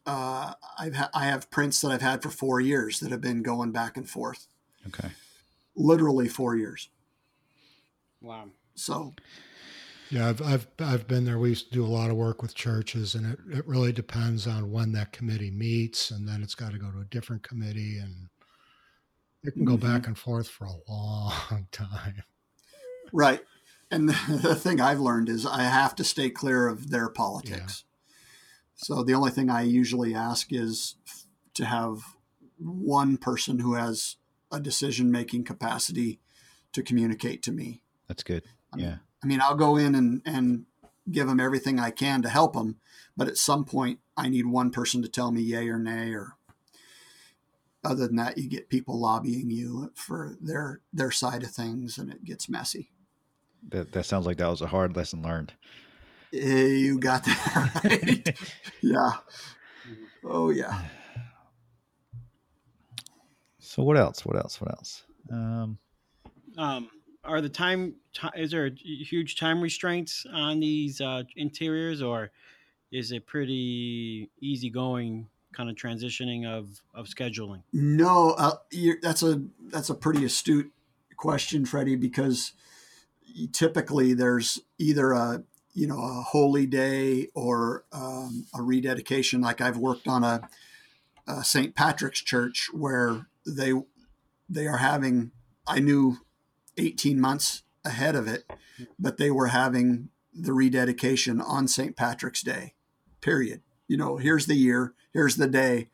[0.07, 3.42] uh, I've ha- I have prints that I've had for four years that have been
[3.42, 4.49] going back and forth,
[4.87, 5.11] Okay.
[5.77, 6.90] literally four years.
[8.21, 8.51] Wow.
[8.75, 9.16] So
[10.09, 11.38] Yeah, I've, I've I've been there.
[11.38, 14.47] We used to do a lot of work with churches, and it, it really depends
[14.47, 17.99] on when that committee meets, and then it's got to go to a different committee,
[17.99, 18.29] and
[19.42, 19.79] it can go Mhm.
[19.79, 22.23] back and forth for a long time.
[23.12, 23.40] Right.
[23.90, 27.85] And the thing I've learned is I have to stay clear of their politics.
[28.75, 30.97] So the only thing I usually ask is
[31.55, 32.01] to have
[32.59, 34.16] one person who has
[34.53, 36.21] a decision making capacity
[36.73, 37.81] to communicate to me.
[38.07, 38.45] That's good.
[38.73, 38.97] I mean, Yeah.
[39.23, 40.66] I mean, I'll go in and, and
[41.11, 42.77] give them everything I can to help them,
[43.16, 46.37] but at some point I need one person to tell me yay or nay or
[47.85, 52.11] other than that you get people lobbying you for their their side of things and
[52.11, 52.90] it gets messy.
[53.71, 55.53] That that sounds like that was a hard lesson learned.
[56.33, 58.39] Eh, You got that right.
[58.83, 59.13] yeah.
[60.25, 60.83] Oh yeah.
[63.59, 64.25] So what else?
[64.25, 64.59] What else?
[64.61, 65.03] What else?
[65.31, 65.79] Um,
[66.57, 66.89] Um,
[67.25, 72.31] are the time, ti is there huge time restraints on these uh, interiors, or
[72.91, 77.63] is it pretty easygoing kind of transitioning of of scheduling?
[77.73, 80.73] No, uh, you're, that's a that's a pretty astute
[81.17, 82.53] question, Freddie, because
[83.53, 85.42] typically there's either a
[85.75, 89.40] you know a holy day or um, a rededication.
[89.40, 90.49] Like I've worked on a,
[91.29, 91.75] a St.
[91.75, 93.72] Patrick's Church where they
[94.49, 95.33] they are having.
[95.68, 96.18] I knew
[96.77, 98.51] 18 months ahead of it,
[98.99, 101.96] but they were having the rededication on St.
[101.96, 102.75] Patrick's Day.
[103.20, 103.62] Period.
[103.88, 105.88] You know, here's the year, here's the day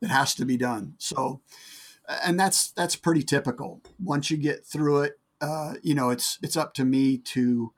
[0.00, 0.94] that has to be done.
[0.98, 1.40] So,
[2.24, 3.82] and that's that's pretty typical.
[4.02, 7.72] Once you get through it, uh, you know, it's it's up to me to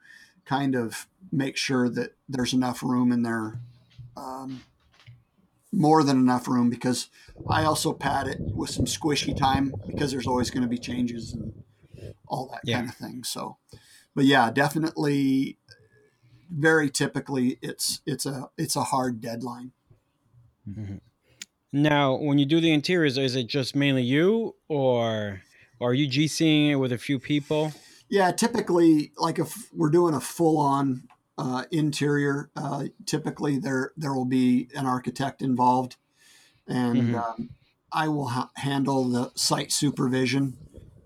[0.44, 3.60] kind of make sure that there's enough room in there,
[4.16, 4.62] um,
[5.72, 7.08] more than enough room, because
[7.48, 11.32] I also pad it with some squishy time because there's always going to be changes
[11.32, 11.52] and
[12.26, 12.78] all that yeah.
[12.78, 13.24] kind of thing.
[13.24, 13.58] So,
[14.14, 15.58] but yeah, definitely,
[16.50, 19.72] very typically, it's it's a it's a hard deadline.
[20.68, 20.96] Mm-hmm.
[21.72, 25.42] Now, when you do the interiors, is it just mainly you, or,
[25.80, 27.72] or are you GCing it with a few people?
[28.08, 34.26] Yeah, typically, like if we're doing a full-on uh, interior, uh, typically there there will
[34.26, 35.96] be an architect involved,
[36.68, 37.14] and mm-hmm.
[37.16, 37.50] um,
[37.92, 40.56] I will ha- handle the site supervision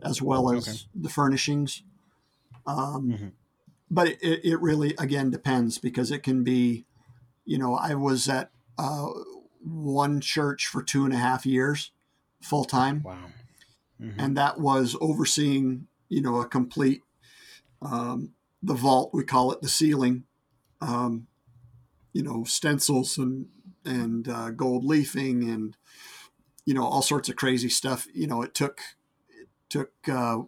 [0.03, 0.79] as well as okay.
[0.95, 1.83] the furnishings.
[2.67, 3.29] Um, mm-hmm.
[3.91, 6.85] But it, it really again depends because it can be,
[7.45, 9.09] you know, I was at uh,
[9.61, 11.93] one church for two and a half years,
[12.41, 13.03] full time.
[13.03, 13.19] Wow.
[14.05, 14.21] Mm-hmm.
[14.21, 17.03] And that was overseeing, you know, a complete,
[17.81, 20.25] um, the vault, we call it the ceiling,
[20.81, 21.27] um,
[22.12, 23.47] you know, stencils and,
[23.85, 25.77] and uh, gold leafing and,
[26.67, 28.07] you know, all sorts of crazy stuff.
[28.14, 28.81] You know, it took,
[29.29, 30.38] it took uh,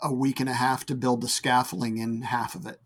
[0.00, 2.80] a week and a half to build the scaffolding in half of it.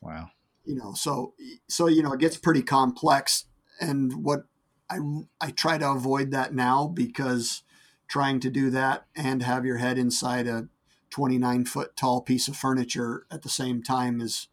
[0.00, 0.30] Wow.
[0.64, 1.34] You know, so,
[1.68, 3.46] so, you know, it gets pretty complex.
[3.80, 4.44] And what
[4.90, 4.98] I,
[5.40, 7.62] I try to avoid that now because
[8.10, 10.68] trying to do that and have your head inside a
[11.10, 14.48] 29 foot tall piece of furniture at the same time is,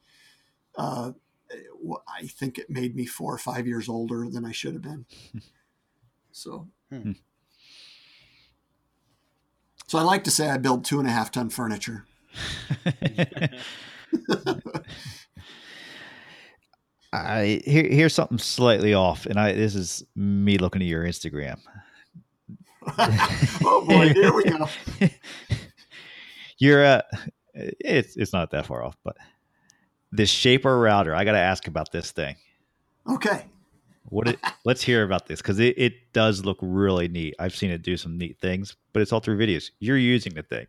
[0.77, 1.11] uh,
[2.07, 5.05] I think it made me four or five years older than I should have been.
[6.33, 7.13] So, hmm.
[9.87, 12.05] so I like to say I build two and a half ton furniture.
[17.11, 21.57] I here, here's something slightly off, and I this is me looking at your Instagram.
[23.63, 24.67] oh boy, here we go.
[26.57, 27.01] You're uh
[27.53, 29.17] it's it's not that far off, but
[30.11, 31.13] this shaper router.
[31.13, 32.35] I got to ask about this thing.
[33.09, 33.45] Okay.
[34.09, 34.39] What it?
[34.65, 37.35] let's hear about this because it, it does look really neat.
[37.39, 39.71] I've seen it do some neat things, but it's all through videos.
[39.79, 40.67] You're using the thing.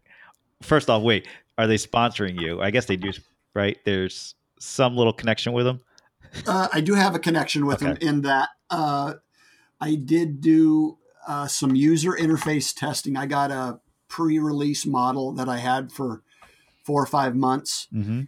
[0.63, 2.61] First off, wait, are they sponsoring you?
[2.61, 3.13] I guess they do,
[3.55, 3.79] right?
[3.85, 5.81] There's some little connection with them.
[6.47, 7.93] Uh, I do have a connection with okay.
[7.93, 9.15] them in that uh,
[9.81, 10.99] I did do
[11.29, 13.17] uh, some user interface testing.
[13.17, 16.23] I got a pre-release model that I had for
[16.83, 18.23] four or five months, mm-hmm.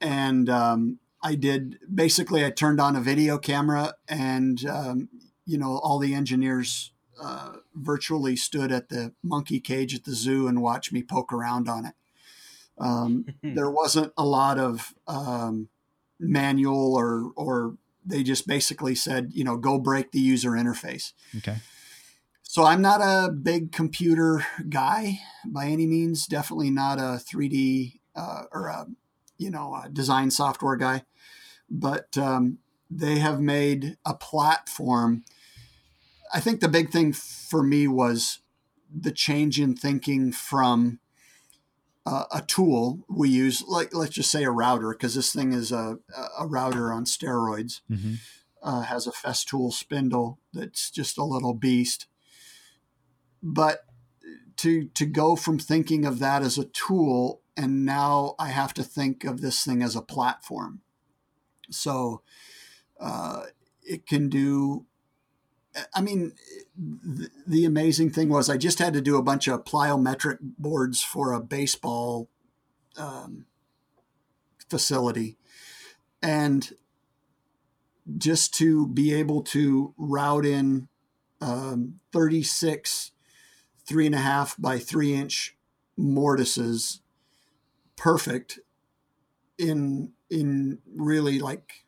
[0.00, 5.08] and um, I did basically I turned on a video camera, and um,
[5.46, 6.90] you know all the engineers
[7.22, 11.68] uh, virtually stood at the monkey cage at the zoo and watched me poke around
[11.68, 11.94] on it.
[12.76, 15.68] Um, there wasn't a lot of um,
[16.18, 21.12] manual or or they just basically said, you know, go break the user interface.
[21.36, 21.58] Okay.
[22.52, 26.26] So I'm not a big computer guy by any means.
[26.26, 28.88] Definitely not a 3D uh, or a
[29.38, 31.04] you know a design software guy.
[31.70, 32.58] But um,
[32.90, 35.24] they have made a platform.
[36.34, 38.40] I think the big thing for me was
[38.94, 41.00] the change in thinking from
[42.04, 45.72] uh, a tool we use, like let's just say a router, because this thing is
[45.72, 46.00] a,
[46.38, 47.80] a router on steroids.
[47.90, 48.16] Mm-hmm.
[48.62, 52.06] Uh, has a Festool spindle that's just a little beast.
[53.42, 53.84] But
[54.58, 58.82] to to go from thinking of that as a tool and now I have to
[58.82, 60.80] think of this thing as a platform.
[61.70, 62.22] So
[63.00, 63.44] uh,
[63.82, 64.86] it can do
[65.94, 66.32] I mean,
[66.76, 71.02] the, the, amazing thing was I just had to do a bunch of plyometric boards
[71.02, 72.28] for a baseball
[72.98, 73.46] um,
[74.68, 75.38] facility.
[76.22, 76.74] And
[78.18, 80.88] just to be able to route in
[81.40, 83.11] um, 36
[83.86, 85.56] three and a half by three inch
[85.96, 87.00] mortises
[87.96, 88.58] perfect
[89.58, 91.84] in in really like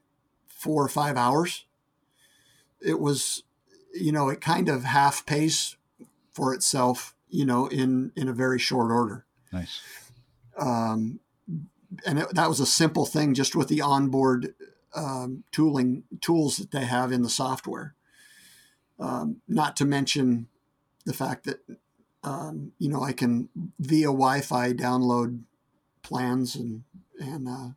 [0.46, 1.64] four or five hours
[2.80, 3.42] it was
[3.94, 5.76] you know, it kind of half pace
[6.32, 9.24] for itself, you know, in in a very short order.
[9.52, 9.80] Nice.
[10.58, 11.20] Um,
[12.04, 14.54] and it, that was a simple thing, just with the onboard
[14.94, 17.94] um, tooling tools that they have in the software.
[18.98, 20.48] Um, not to mention
[21.04, 21.60] the fact that
[22.24, 23.48] um, you know I can
[23.78, 25.42] via Wi-Fi download
[26.02, 26.84] plans and
[27.18, 27.68] and uh,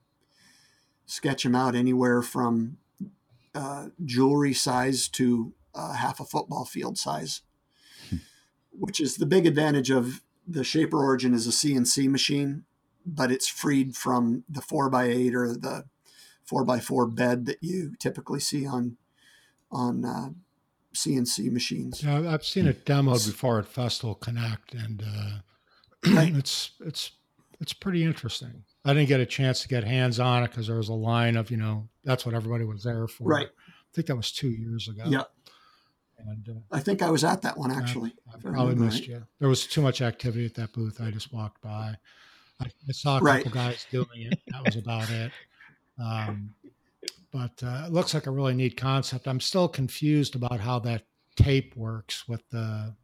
[1.06, 2.78] sketch them out anywhere from
[3.54, 7.42] uh, jewelry size to uh, half a football field size,
[8.72, 12.64] which is the big advantage of the Shaper Origin is a CNC machine,
[13.06, 15.86] but it's freed from the four by eight or the
[16.46, 18.98] four by four bed that you typically see on
[19.70, 20.30] on uh,
[20.98, 22.04] CNC machines.
[22.04, 25.38] Yeah, I've seen it demoed before at Festool Connect, and uh,
[26.38, 27.12] it's it's
[27.60, 28.64] it's pretty interesting.
[28.86, 31.36] I didn't get a chance to get hands on it because there was a line
[31.38, 33.26] of you know that's what everybody was there for.
[33.28, 33.48] Right.
[33.48, 35.04] I think that was two years ago.
[35.08, 35.24] Yeah.
[36.20, 38.14] And uh, I think I was at that one actually.
[38.32, 39.10] I I probably missed right.
[39.10, 39.24] you.
[39.40, 41.00] There was too much activity at that booth.
[41.02, 41.96] I just walked by.
[42.60, 43.44] I, I saw a Right.
[43.44, 44.40] couple guys doing it.
[44.52, 45.32] That was about it.
[46.00, 46.54] Um,
[47.38, 49.28] but uh, it looks like a really neat concept.
[49.28, 51.04] I'm still confused about how that
[51.36, 52.96] tape works with the.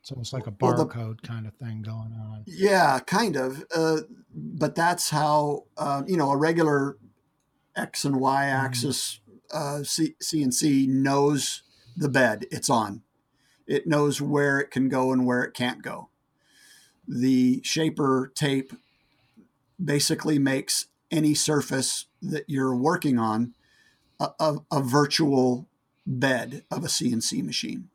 [0.00, 2.44] It's almost like a Well, the- barcode kind of thing going on.
[2.46, 3.64] Yeah, kind of.
[3.74, 4.00] Uh,
[4.34, 6.98] but that's how uh, you know a regular
[7.76, 9.20] X and Y axis
[9.52, 11.62] uh, C- CNC knows
[11.96, 13.02] the bed it's on.
[13.66, 16.08] It knows where it can go and where it can't go.
[17.06, 18.72] The shaper tape
[19.82, 23.54] basically makes any surface that you're working on
[24.20, 25.68] a, a, a virtual
[26.06, 27.88] bed of a CNC machine.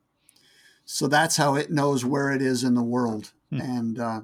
[0.86, 3.62] So that's how it knows where it is in the world, Hmm.
[3.62, 4.22] and uh,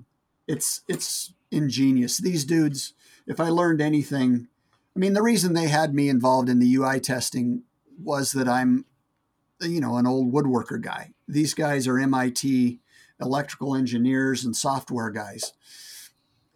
[0.47, 2.18] it's it's ingenious.
[2.18, 2.93] These dudes,
[3.28, 4.47] if I learned anything,
[4.95, 7.64] I mean, the reason they had me involved in the UI testing
[8.02, 8.86] was that I'm,
[9.62, 11.12] you know, an old woodworker guy.
[11.28, 12.80] These guys are MIT
[13.22, 15.54] electrical engineers and software guys,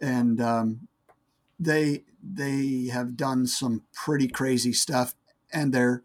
[0.02, 0.88] and um,
[1.60, 5.14] they they have done some pretty crazy stuff,
[5.52, 6.04] and they're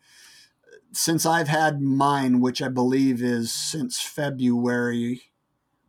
[0.93, 5.23] since I've had mine, which I believe is since February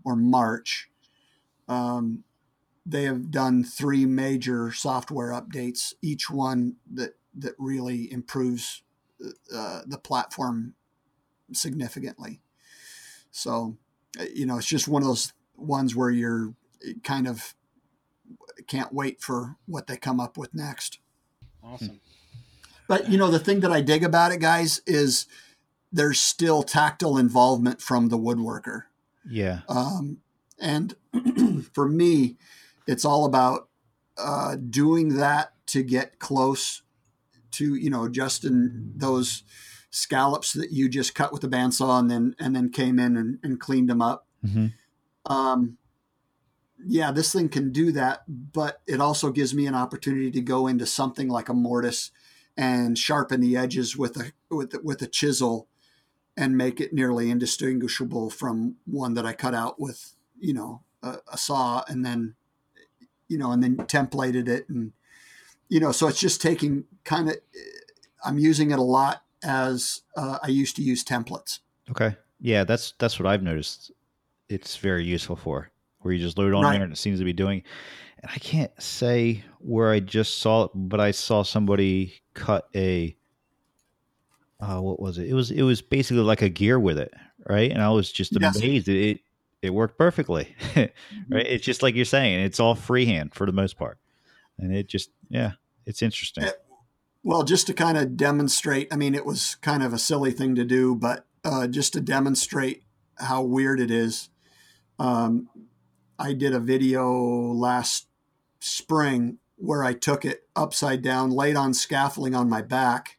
[0.04, 0.90] or March,
[1.68, 2.24] um,
[2.86, 8.84] they have done three major software updates, each one that that really improves
[9.54, 10.74] uh, the platform
[11.54, 12.42] significantly.
[13.32, 13.78] So,
[14.34, 16.54] you know, it's just one of those ones where you're
[17.04, 17.54] kind of
[18.68, 21.00] can't wait for what they come up with next.
[21.64, 22.00] Awesome.
[22.88, 25.28] But you know, the thing that I dig about it, guys, is
[25.92, 28.84] there's still tactile involvement from the woodworker.
[29.28, 29.62] Yeah.
[29.68, 30.18] Um,
[30.60, 30.96] and
[31.74, 32.38] for me,
[32.88, 33.70] it's all about
[34.18, 36.82] uh, doing that to get close
[37.52, 39.44] to you know just in those
[39.92, 43.40] scallops that you just cut with the bandsaw and then and then came in and,
[43.44, 44.28] and cleaned them up.
[44.44, 44.68] hmm
[45.26, 45.78] Um,
[46.86, 50.68] yeah, this thing can do that, but it also gives me an opportunity to go
[50.68, 52.12] into something like a mortise
[52.58, 55.68] and sharpen the edges with a with with a chisel
[56.36, 61.18] and make it nearly indistinguishable from one that I cut out with you know a,
[61.32, 62.36] a saw and then
[63.28, 64.94] you know and then templated it and
[65.68, 67.38] you know so it's just taking kind of
[68.24, 71.60] I'm using it a lot as uh, I used to use templates.
[71.90, 72.16] Okay.
[72.42, 73.92] Yeah, that's that's what I've noticed.
[74.48, 75.70] It's very useful for
[76.02, 76.74] where you just load it on Right.
[76.74, 77.64] there and it seems to be doing.
[78.22, 83.16] And I can't say where I just saw it, but I saw somebody cut a.
[84.60, 85.28] Uh, what was it?
[85.30, 87.14] It was it was basically like a gear with it,
[87.47, 87.72] right?
[87.72, 88.89] And I was just amazed.
[88.89, 89.20] It it,
[89.62, 90.91] it worked perfectly, right?
[91.30, 92.41] It's just like you're saying.
[92.41, 94.00] It's all freehand for the most part,
[94.58, 95.54] and it just yeah,
[95.86, 96.43] it's interesting.
[96.43, 96.52] Eh,
[97.24, 100.56] Well, just to kind of demonstrate, I mean, it was kind of a silly thing
[100.56, 102.84] to do, but uh, just to demonstrate
[103.16, 104.30] how weird it is,
[104.97, 105.47] um,
[106.20, 108.08] I did a video last
[108.60, 113.18] spring where I took it upside down, laid on scaffolding on my back,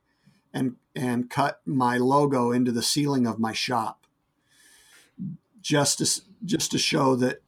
[0.52, 4.06] and and cut my logo into the ceiling of my shop,
[5.62, 7.42] just to just to show that,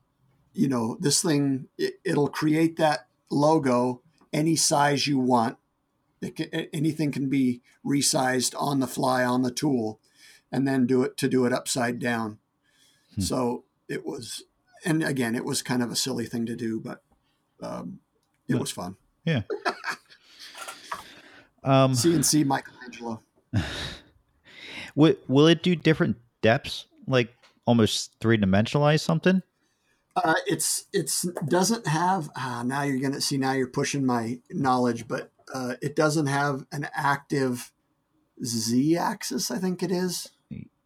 [0.55, 4.01] you know, this thing it, it'll create that logo
[4.33, 5.59] any size you want.
[6.23, 10.01] It can, anything can be resized on the fly on the tool
[10.53, 12.39] and then do it to do it upside down.
[13.17, 13.21] Hmm.
[13.23, 14.45] so it was
[14.85, 17.03] and again it was kind of a silly thing to do but
[17.62, 18.01] um,
[18.49, 19.43] it was fun Yeah.
[21.64, 23.22] Um, cnc michelangelo
[24.97, 27.33] will, will it do different depths, like
[27.66, 29.43] almost three dimensionalize something?
[30.16, 35.09] uh, it's it's doesn't have ah, now you're gonna see now you're pushing my knowledge
[35.09, 37.72] but uh, it doesn't have an active
[38.45, 40.30] z axis i think it is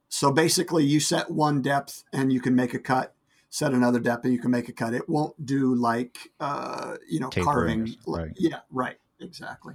[0.09, 3.16] so basically you set one depth and you can make a cut
[3.57, 7.19] set another depth and you can make a cut it won't do like uh, you
[7.19, 8.33] know Tapering, carving right.
[8.37, 9.75] yeah right exactly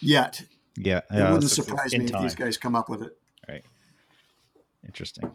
[0.00, 0.42] yet
[0.78, 3.12] Yeah, it yeah, wouldn't so surprise in me if these guys come up with it
[3.48, 3.62] Right.
[4.84, 5.30] Interesting.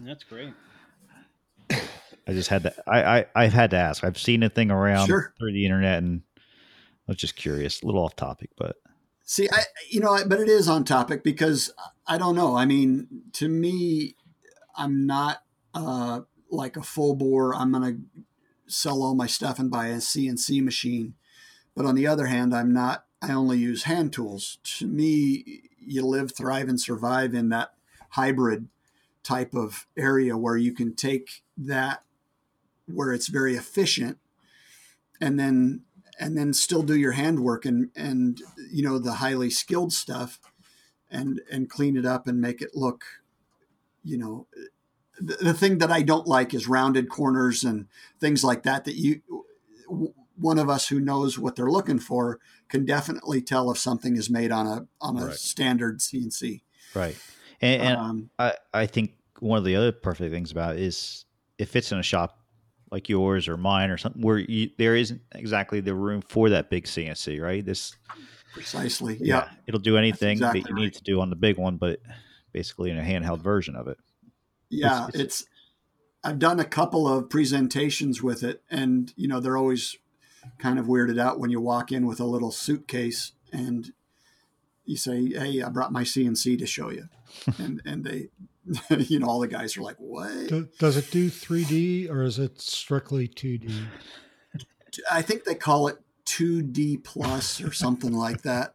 [0.00, 0.52] That's great.
[1.70, 2.74] I just had to.
[2.86, 4.04] I, I I've had to ask.
[4.04, 5.34] I've seen a thing around Sure.
[5.38, 6.40] through the internet, and I
[7.08, 7.82] was just curious.
[7.82, 8.76] A little off topic, but
[9.24, 11.70] See, I you know, but it is on topic because
[12.06, 12.56] I don't know.
[12.56, 14.16] I mean, to me,
[14.76, 15.42] I'm not
[15.74, 16.20] uh,
[16.54, 17.54] like a full bore.
[17.54, 17.98] I'm gonna
[18.66, 21.14] sell all my stuff and buy a CNC machine.
[21.74, 23.04] But on the other hand, I'm not.
[23.20, 24.58] I only use hand tools.
[24.78, 27.74] To me, you live, thrive, and survive in that
[28.10, 28.68] hybrid
[29.22, 32.02] type of area where you can take that
[32.86, 34.18] where it's very efficient
[35.20, 35.80] and then
[36.20, 40.38] and then still do your handwork and and you know the highly skilled stuff
[41.10, 43.04] and and clean it up and make it look
[44.04, 44.46] you know
[45.18, 47.86] the, thing that i don't like is rounded corners and
[48.20, 49.20] things like that that you
[50.36, 54.28] one of us who knows what they're looking for can definitely tell if something is
[54.28, 55.34] made on a on a Right.
[55.34, 56.62] standard cnc
[56.94, 57.16] right.
[57.60, 61.24] And, and um, I I think one of the other perfect things about it is
[61.58, 62.38] if it's in a shop
[62.90, 66.70] like yours or mine or something where you, there isn't exactly the room for that
[66.70, 67.64] big CNC, right?
[67.64, 67.94] This
[68.52, 70.82] precisely yeah it'll do anything exactly that you right.
[70.82, 72.00] need to do on the big one, but
[72.52, 73.98] basically in a handheld version of it.
[74.70, 75.46] Yeah It's- it's,
[76.22, 79.96] i've done a couple of presentations with it and you know they're always
[80.58, 83.92] kind of weirded out when you walk in with a little suitcase and
[84.84, 87.08] you say hey i brought my cnc to show you.
[87.58, 88.28] And and they
[88.96, 90.48] you know all the guys are like what?
[90.48, 93.72] Do, does it do 3D or is it strictly 2D?
[95.10, 98.74] i think they call it 2d plus or something like that.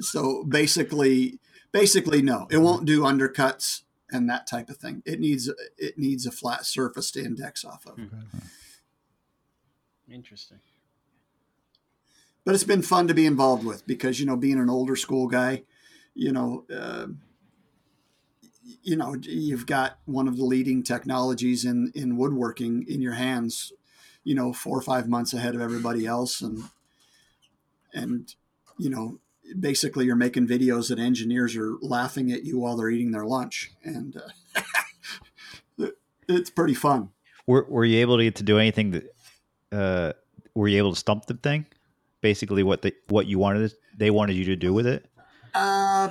[0.00, 1.38] So basically
[1.72, 3.82] basically no it won't do undercuts
[4.12, 5.02] and that type of thing.
[5.06, 7.98] It needs it needs a flat surface to index off of.
[10.12, 10.58] Interesting.
[12.44, 15.28] but it's been fun to be involved with because you know being an older school
[15.28, 15.62] guy
[16.14, 17.06] you know uh,
[18.82, 23.72] you know you've got one of the leading technologies in in woodworking in your hands
[24.24, 26.64] you know four or five months ahead of everybody else and
[27.92, 28.34] and
[28.78, 29.18] you know
[29.58, 33.72] basically you're making videos that engineers are laughing at you while they're eating their lunch
[33.82, 34.20] and
[34.56, 34.62] uh,
[36.28, 37.10] it's pretty fun
[37.46, 39.14] Were, were you able to get to do anything that
[39.72, 40.12] uh,
[40.54, 41.66] were you able to stump the thing?
[42.20, 45.06] Basically, what they what you wanted they wanted you to do with it.
[45.54, 46.10] Uh,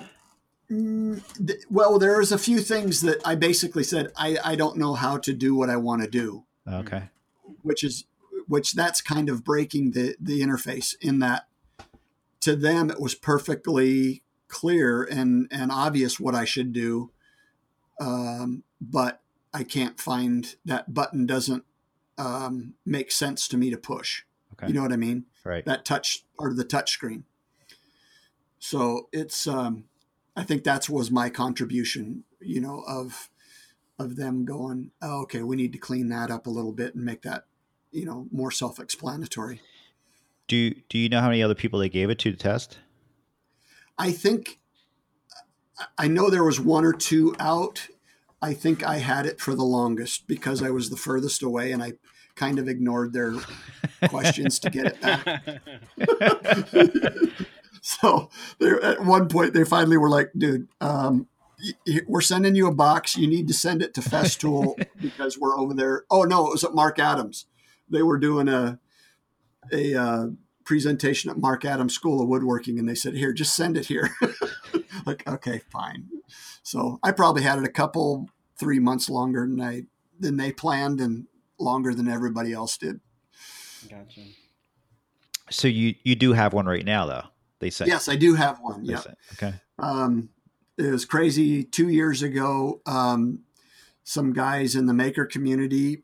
[0.72, 4.96] mm, th- well, there's a few things that I basically said I, I don't know
[4.96, 7.10] how to do what I want to do, Okay,
[7.62, 8.06] which is
[8.48, 11.48] which that's kind of breaking the the interface in that
[12.42, 17.12] to them it was perfectly clear and and obvious what I should do,
[18.00, 19.22] um, but
[19.54, 21.64] I can't find that button doesn't
[22.18, 24.24] um, make sense to me to push.
[24.54, 25.26] okay, You know what I mean?
[25.44, 25.66] right.
[25.66, 27.24] that touch part of the touch screen.
[28.60, 29.86] So it's um,
[30.36, 33.30] I think that's was my contribution, you know, of
[33.98, 37.04] of them going, oh, okay, we need to clean that up a little bit and
[37.04, 37.44] make that,
[37.92, 39.62] you know, more self-explanatory.
[40.50, 42.80] Do you, do you know how many other people they gave it to to test?
[44.00, 44.60] I think
[45.98, 47.88] I know there was one or two out.
[48.42, 51.84] I think I had it for the longest because I was the furthest away and
[51.84, 51.94] I
[52.36, 53.34] kind of ignored their
[54.10, 55.62] questions to get it back.
[57.82, 61.28] so at one point they finally were like, dude, um,
[62.08, 63.16] we're sending you a box.
[63.16, 66.06] You need to send it to Festool because we're over there.
[66.10, 67.46] Oh no, it was at Mark Adams.
[67.88, 68.80] They were doing a
[69.72, 70.26] a uh,
[70.66, 74.10] presentation at Mark Adams School of Woodworking, and they said, "Here, just send it here."
[75.06, 76.08] like, okay, fine.
[76.64, 79.84] So I probably had it a couple, three months longer than I
[80.20, 81.28] than they planned, and
[81.60, 83.00] longer than everybody else did.
[83.90, 84.22] Gotcha.
[85.50, 87.24] So you you do have one right now, though.
[87.60, 88.86] They say Yes, I do have one.
[88.86, 89.02] Yeah.
[89.34, 89.54] Okay.
[89.78, 90.30] Um,
[90.78, 91.64] it was crazy.
[91.64, 93.40] Two years ago, um,
[94.04, 96.04] some guys in the maker community,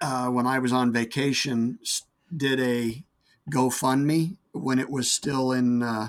[0.00, 2.02] uh, when I was on vacation, s-
[2.34, 3.04] did a
[3.50, 6.08] GoFundMe when it was still in, uh,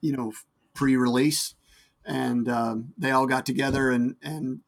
[0.00, 0.32] you know,
[0.74, 1.54] pre-release,
[2.04, 4.60] and um, they all got together and and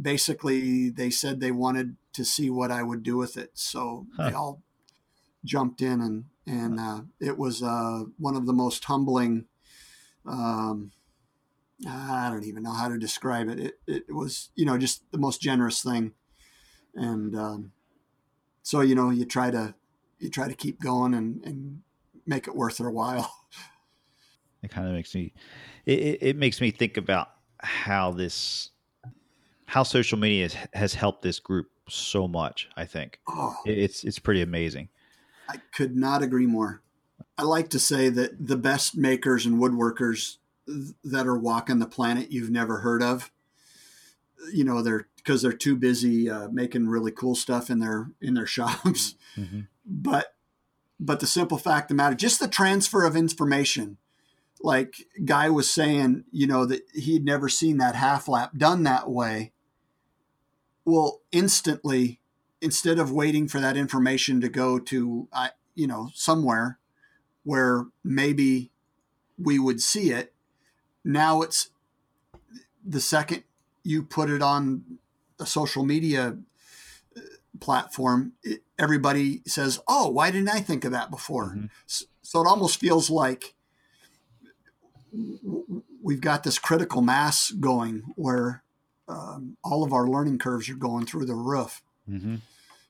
[0.00, 3.50] basically they said they wanted to see what I would do with it.
[3.54, 4.62] So they all
[5.44, 9.46] jumped in and and uh, it was uh, one of the most humbling
[10.26, 10.92] um,
[11.86, 13.58] I don't even know how to describe it.
[13.58, 16.12] It, it was, you know, just the most generous thing.
[16.94, 17.72] And um,
[18.62, 19.74] so, you know, you try to,
[20.18, 21.82] you try to keep going and, and
[22.26, 23.32] make it worth their while.
[24.62, 25.32] It kind of makes me
[25.84, 28.70] it, it, makes me think about how this
[29.66, 32.68] how social media has, has helped this group so much.
[32.76, 34.88] I think Oh, it's it's pretty amazing.
[35.48, 36.82] I could not agree more.
[37.38, 40.38] I like to say that the best makers and woodworkers
[41.04, 43.30] that are walking the planet you've never heard of,
[44.52, 48.34] you know, they're because they're too busy uh, making really cool stuff in their in
[48.34, 49.14] their shops.
[49.36, 49.60] Mm-hmm.
[49.86, 50.34] But
[50.98, 53.98] but the simple fact of the matter, just the transfer of information.
[54.62, 59.10] Like Guy was saying, you know that he'd never seen that half lap done that
[59.10, 59.52] way.
[60.84, 62.20] Well, instantly,
[62.60, 66.78] instead of waiting for that information to go to, uh, you know, somewhere
[67.44, 68.70] where maybe
[69.38, 70.32] we would see it,
[71.04, 71.70] now it's
[72.84, 73.42] the second
[73.82, 74.98] you put it on
[75.38, 76.38] a social media
[77.16, 77.20] uh,
[77.60, 81.70] platform, it, everybody says, "Oh, why didn't I think of that before?" Mhm.
[82.22, 83.54] So it almost feels like
[86.02, 88.62] we've got this critical mass going where
[89.08, 91.80] um, all of our learning curves are going through the roof.
[92.10, 92.36] Mm-hmm.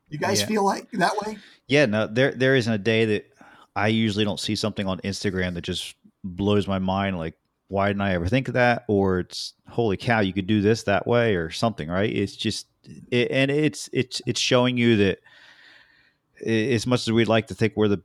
[0.09, 0.47] You guys Yeah.
[0.47, 1.37] feel like that way?
[1.69, 3.33] Yeah, no, there there isn't a day that
[3.75, 7.19] I usually don't see something on Instagram that just blows my mind.
[7.19, 7.37] Like,
[7.69, 8.85] why didn't I ever think of that?
[8.89, 12.11] Or it's holy cow, you could do this that way, or something, right?
[12.11, 12.67] It's just,
[13.11, 15.19] it, and it's it's it's showing you that
[16.45, 18.03] as much as we'd like to think we're the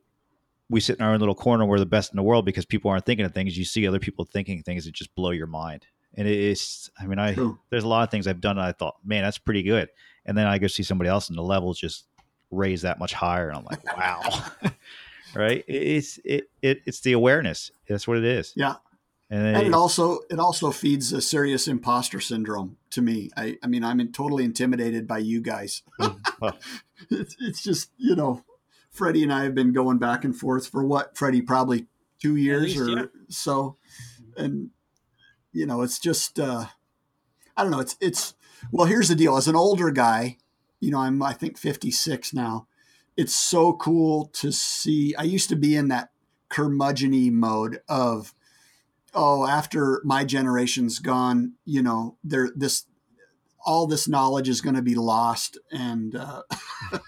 [0.70, 2.90] we sit in our own little corner, we're the best in the world because people
[2.90, 3.58] aren't thinking of things.
[3.58, 6.90] You see other people thinking things that just blow your mind, and it's.
[6.98, 7.58] I mean, I True.
[7.70, 9.88] there's a lot of things I've done and I thought, man, that's pretty good,
[10.24, 12.06] and then I go see somebody else and the levels just
[12.50, 14.22] raise that much higher, and I'm like, wow,
[15.34, 15.64] right?
[15.68, 17.70] It's it, it it's the awareness.
[17.88, 18.52] That's what it is.
[18.56, 18.76] Yeah.
[19.32, 23.30] And, And it it, also it also feeds a serious imposter syndrome to me.
[23.34, 25.82] I, I mean, I'm in- totally intimidated by you guys.
[27.10, 28.44] it's, it's just you know,
[28.90, 31.86] Freddie and I have been going back and forth for what Freddie probably
[32.20, 33.04] two years least, or yeah.
[33.30, 33.78] so,
[34.36, 34.68] and
[35.50, 36.66] you know, it's just uh,
[37.56, 37.80] I don't know.
[37.80, 38.34] It's it's
[38.70, 38.86] well.
[38.86, 39.38] Here's the deal.
[39.38, 40.36] As an older guy,
[40.78, 42.66] you know, I'm I think 56 now.
[43.16, 45.14] It's so cool to see.
[45.16, 46.10] I used to be in that
[46.50, 48.34] curmudgeony mode of
[49.14, 52.86] oh after my generation's gone you know there this
[53.64, 56.42] all this knowledge is going to be lost and uh,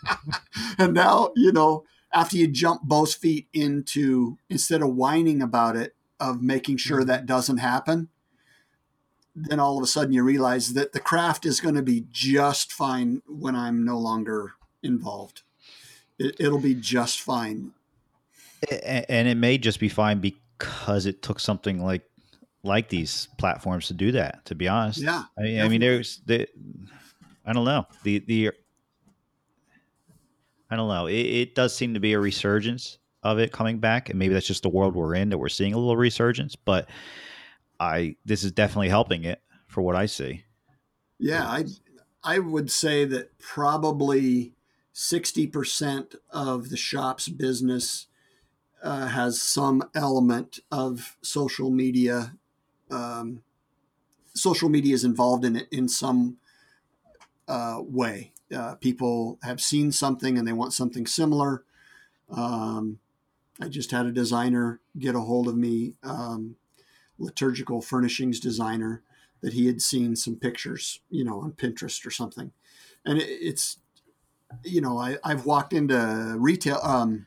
[0.78, 5.94] and now you know after you jump both feet into instead of whining about it
[6.20, 8.08] of making sure that doesn't happen
[9.34, 12.72] then all of a sudden you realize that the craft is going to be just
[12.72, 15.42] fine when i'm no longer involved.
[16.18, 17.72] It, it'll be just fine.
[18.70, 20.20] And it may just be fine
[20.58, 22.02] because it took something like
[22.62, 24.44] like these platforms to do that.
[24.46, 26.48] To be honest, yeah I mean, I mean, there's the,
[27.44, 28.52] I don't know the the,
[30.70, 31.06] I don't know.
[31.06, 34.46] It, it does seem to be a resurgence of it coming back, and maybe that's
[34.46, 36.56] just the world we're in that we're seeing a little resurgence.
[36.56, 36.88] But
[37.80, 40.44] I, this is definitely helping it for what I see.
[41.18, 41.64] Yeah, I
[42.22, 44.54] I would say that probably
[44.92, 48.06] sixty percent of the shop's business
[48.84, 52.34] uh, has some element of social media.
[52.90, 53.42] Um,
[54.34, 56.36] social media is involved in it in some
[57.48, 58.32] uh, way.
[58.54, 61.64] Uh, people have seen something and they want something similar.
[62.30, 62.98] Um,
[63.60, 66.56] I just had a designer get a hold of me, um,
[67.18, 69.02] liturgical furnishings designer
[69.40, 72.52] that he had seen some pictures, you know, on Pinterest or something.
[73.04, 73.78] And it, it's,
[74.62, 77.26] you know, I, I've walked into retail, um,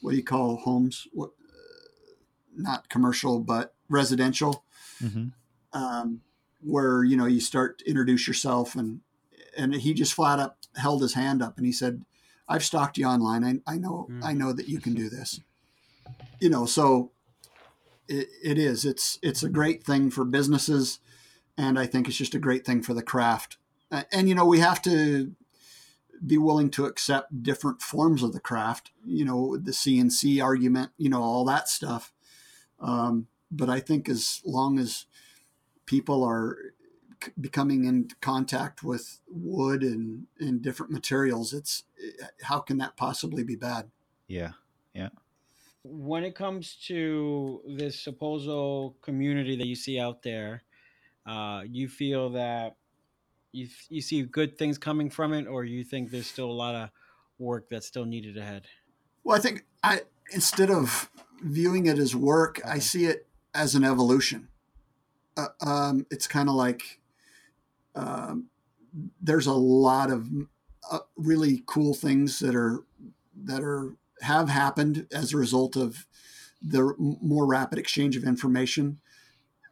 [0.00, 1.06] what do you call homes?
[1.12, 2.12] What, uh,
[2.56, 4.64] not commercial, but residential,
[5.02, 5.28] Mm-hmm.
[5.72, 6.20] um,
[6.62, 9.00] where, you know, you start to introduce yourself and,
[9.56, 12.04] and he just flat up held his hand up and he said,
[12.46, 13.44] I've stalked you online.
[13.44, 14.24] I, I know, Mm.
[14.24, 15.40] I know that you can do this,
[16.38, 17.12] you know, so
[18.08, 20.98] it, it is, it's, it's a great thing for businesses.
[21.56, 23.56] And I think it's just a great thing for the craft.
[23.90, 25.32] Uh, and, you know, we have to
[26.24, 31.08] be willing to accept different forms of the craft, you know, the CNC argument, you
[31.08, 32.12] know, all that stuff.
[32.78, 35.06] Um, but I think as long as
[35.86, 36.56] people are
[37.22, 41.84] c- becoming in contact with wood and, and different materials, it's
[42.42, 43.90] how can that possibly be bad?
[44.28, 44.52] Yeah.
[44.94, 45.08] Yeah.
[45.82, 50.62] When it comes to this supposed community that you see out there,
[51.26, 52.76] uh, you feel that
[53.52, 56.74] you you see good things coming from it, or you think there's still a lot
[56.74, 56.90] of
[57.38, 58.66] work that's still needed ahead?
[59.24, 61.10] Well, I think I instead of
[61.42, 64.48] viewing it as work, I see it as an evolution.
[65.36, 67.00] Uh, um, it's kind of like
[67.94, 68.46] um,
[69.20, 70.28] there's a lot of
[70.90, 72.84] uh, really cool things that are
[73.44, 76.06] that are have happened as a result of
[76.62, 79.00] the more rapid exchange of information.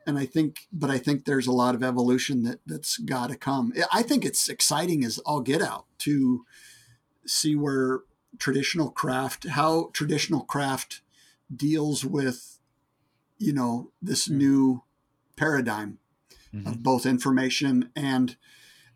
[0.08, 3.36] And I think, but I think there's a lot of evolution that that's got to
[3.36, 3.74] come.
[3.92, 6.46] I think it's exciting as all get out to
[7.26, 8.00] see where
[8.38, 11.02] traditional craft, how traditional craft
[11.54, 12.58] deals with,
[13.36, 14.36] you know, this Mm.
[14.36, 14.82] new
[15.36, 15.98] paradigm
[16.54, 16.66] Mhm.
[16.66, 18.36] of both information and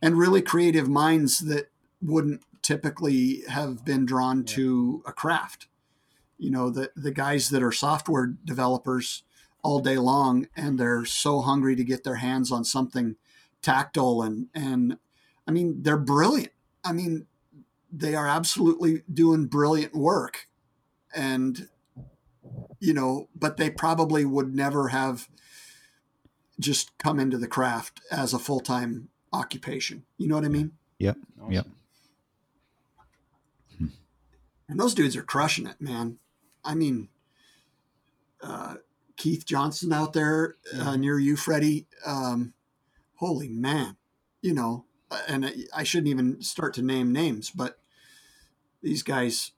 [0.00, 4.54] and really creative minds that wouldn't typically have been drawn Yeah.
[4.54, 5.68] to a craft.
[6.38, 9.24] You know, the the guys that are software developers
[9.62, 13.16] all day long and they're so hungry to get their hands on something
[13.60, 14.98] tactile and and
[15.46, 16.52] I mean they're brilliant.
[16.84, 17.26] I mean
[17.90, 20.48] they are absolutely doing brilliant work
[21.14, 21.68] and
[22.80, 25.28] you know but they probably would never have
[26.58, 30.04] just come into the craft as a full-time occupation.
[30.18, 30.72] You know what I mean?
[31.40, 31.52] Awesome.
[31.52, 31.66] Yep.
[34.68, 36.18] And those dudes are crushing it, man.
[36.64, 37.08] I mean,
[38.40, 38.76] uh,
[39.22, 40.98] Keith Johnson out there uh, Mhm.
[41.00, 41.86] near you, Freddie.
[42.04, 42.54] Um,
[43.16, 43.96] holy man,
[44.40, 44.84] you know.
[45.12, 47.78] uh, And I- I shouldn't even start to name names, but
[48.82, 49.52] these guys,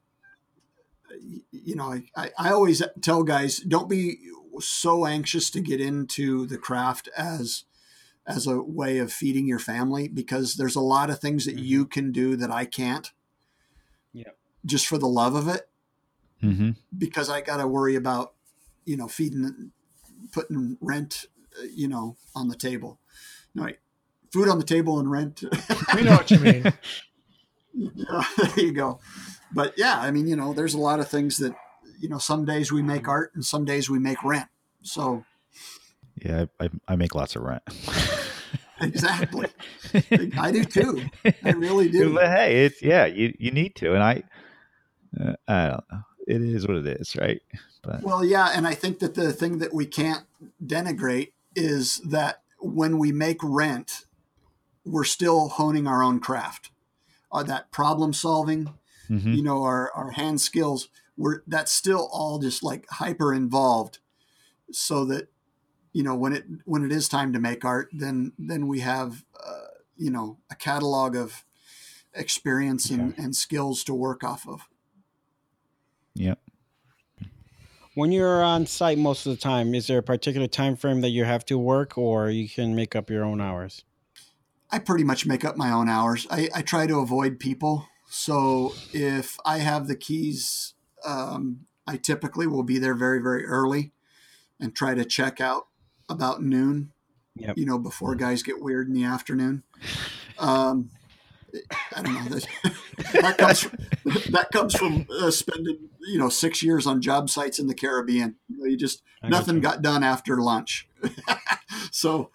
[1.50, 4.18] you know, I, I, always tell guys don't be
[4.60, 7.64] so anxious to get into the craft as
[8.26, 11.64] as a way of feeding your family because there's a lot of things that Mhm.
[11.64, 13.12] you can do that I can't.
[14.12, 14.30] Yeah.
[14.64, 15.68] Just for the love of it,
[16.42, 16.70] Mm-hmm.
[16.96, 18.34] because I got to worry about,
[18.84, 19.72] you know, feeding,
[20.32, 21.26] putting rent,
[21.60, 23.00] uh, you know, on the table.
[23.54, 23.78] No, wait,
[24.32, 25.44] food on the table and rent.
[25.94, 26.72] We know what you mean.
[27.72, 28.98] Yeah, there you go.
[29.52, 31.54] But yeah, I mean, you know, there's a lot of things that,
[32.00, 34.48] you know, some days we make art and some days we make rent.
[34.82, 35.24] So
[36.24, 37.62] Yeah, I, I, I make lots of rent.
[38.80, 39.48] exactly,
[40.36, 41.04] I do too.
[41.44, 42.14] I really do.
[42.14, 44.22] But hey, it's yeah, you you need to, and I,
[45.20, 46.00] uh, I don't know.
[46.26, 47.40] It is what it is, right?
[47.84, 50.24] But Well, yeah, and I think that the thing that we can't
[50.64, 54.06] denigrate is that when we make rent,
[54.84, 56.70] we're still honing our own craft.
[57.30, 58.74] Uh, that problem solving,
[59.08, 59.34] mhm.
[59.34, 63.98] you know, our, our hand skills, we're that's still all just like hyper involved.
[64.72, 65.28] So that,
[65.92, 69.24] you know, when it when it is time to make art, then then we have
[69.44, 71.44] uh, you know, a catalog of
[72.14, 74.68] experience and, and skills to work off of.
[76.14, 76.38] Yep.
[77.94, 81.10] When you're on site most of the time, is there a particular time frame that
[81.10, 83.84] you have to work, or you can make up your own hours?
[84.70, 86.26] I pretty much make up my own hours.
[86.30, 87.88] I, I try to avoid people.
[88.08, 90.74] So if I have the keys,
[91.06, 93.92] um, I typically will be there very, very early
[94.58, 95.68] and try to check out
[96.08, 96.90] about noon,
[97.36, 97.58] Yep.
[97.58, 99.62] you know, before guys get weird in the afternoon.
[100.38, 100.90] Um,
[101.94, 102.28] I don't know.
[102.28, 102.46] That,
[103.20, 103.78] that comes from,
[104.30, 108.36] that comes from uh, spending, you know, six years on job sites in the Caribbean.
[108.48, 110.88] You, know, you just I nothing got done after lunch.
[111.90, 112.30] so,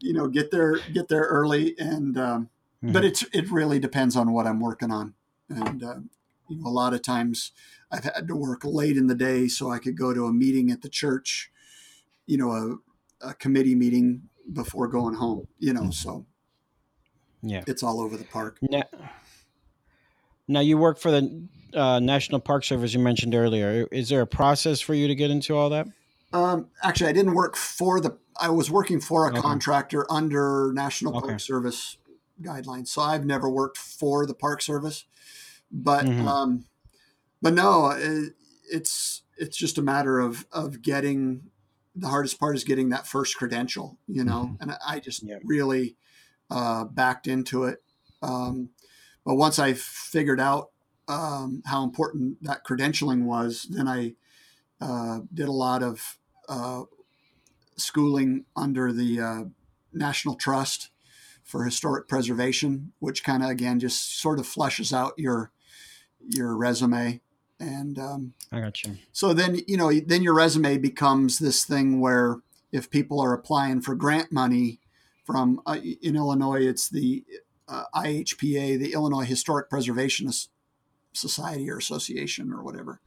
[0.00, 2.50] you know, get there, get there early, and um,
[2.82, 3.08] but Mhm.
[3.08, 5.14] it's it really depends on what I'm working on,
[5.48, 5.96] and uh,
[6.48, 7.52] you know, a lot of times
[7.90, 10.70] I've had to work late in the day so I could go to a meeting
[10.70, 11.50] at the church,
[12.26, 12.80] you know,
[13.22, 15.48] a, a committee meeting before going home.
[15.58, 16.26] You know, so
[17.48, 17.62] yeah.
[17.66, 18.58] it's all over the park.
[18.62, 18.82] Now,
[20.48, 22.92] now you work for the uh, National Park Service.
[22.94, 23.86] You mentioned earlier.
[23.90, 25.86] Is there a process for you to get into all that?
[26.32, 28.16] Um, actually, I didn't work for the.
[28.38, 29.40] I was working for a Okay.
[29.40, 31.28] contractor under National Okay.
[31.28, 31.96] Park Service
[32.42, 35.04] guidelines, so I've never worked for the Park Service.
[35.70, 36.26] But Mhm.
[36.26, 36.64] um,
[37.42, 38.34] but no, it,
[38.70, 41.50] it's it's just a matter of of getting.
[41.98, 45.38] The hardest part is getting that first credential, you know, and I- I just Yeah.
[45.42, 45.96] really
[46.50, 47.82] uh, backed into it.
[48.22, 48.70] Um,
[49.24, 50.70] but once I figured out
[51.08, 54.14] um, how important that credentialing was, then I
[54.80, 56.18] uh, did a lot of
[56.48, 56.82] uh,
[57.76, 59.44] schooling under the uh,
[59.92, 60.90] National Trust
[61.42, 65.52] for Historic Preservation, which kind of again just sort of fleshes out your
[66.20, 67.20] your resume,
[67.60, 68.96] and um, I got you.
[69.12, 72.38] so then you know then your resume becomes this thing where
[72.72, 74.80] if people are applying for grant money
[75.26, 77.24] from uh, in Illinois, it's the
[77.68, 80.30] uh, IHPA, the Illinois Historic Preservation
[81.12, 83.00] Society or Association or whatever.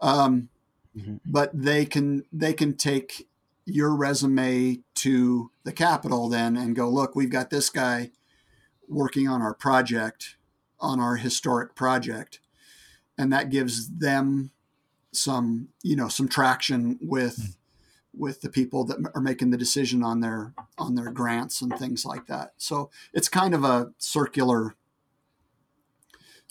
[0.00, 0.48] Um,
[0.96, 1.20] Mhm.
[1.26, 3.28] But they can they can take
[3.66, 8.10] your resume to the Capitol then and go, look, we've got this guy
[8.88, 10.36] working on our project,
[10.78, 12.40] on our historic project,
[13.16, 14.50] and that gives them
[15.12, 17.56] some you know some traction with
[18.16, 22.04] with the people that are making the decision on their on their grants and things
[22.04, 24.74] like that so it's kind of a circular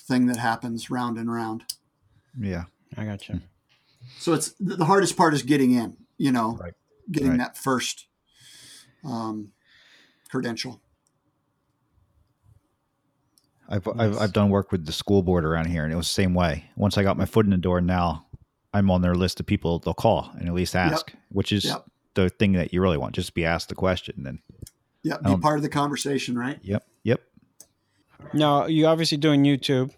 [0.02, 1.64] thing that happens round and round
[2.40, 2.66] Yeah.
[2.98, 3.42] I got you.
[4.20, 6.74] so it's the the hardest part is getting in you know Right.
[7.12, 7.38] getting Right.
[7.40, 8.08] that first
[9.06, 9.52] um,
[10.30, 10.80] credential
[13.70, 16.14] I've, I've I've done work with the school board around here, and it was the
[16.14, 16.66] same way.
[16.76, 18.26] Once I got my foot in the door, now
[18.74, 21.86] I'm on their list of people they'll call and at least ask, which is Yep.
[22.16, 23.16] the thing that you really want.
[23.16, 24.40] Just be asked the question, then
[25.04, 27.22] yeah be Um, part of the conversation right yep, yep,
[28.34, 29.92] Now you're obviously doing YouTube.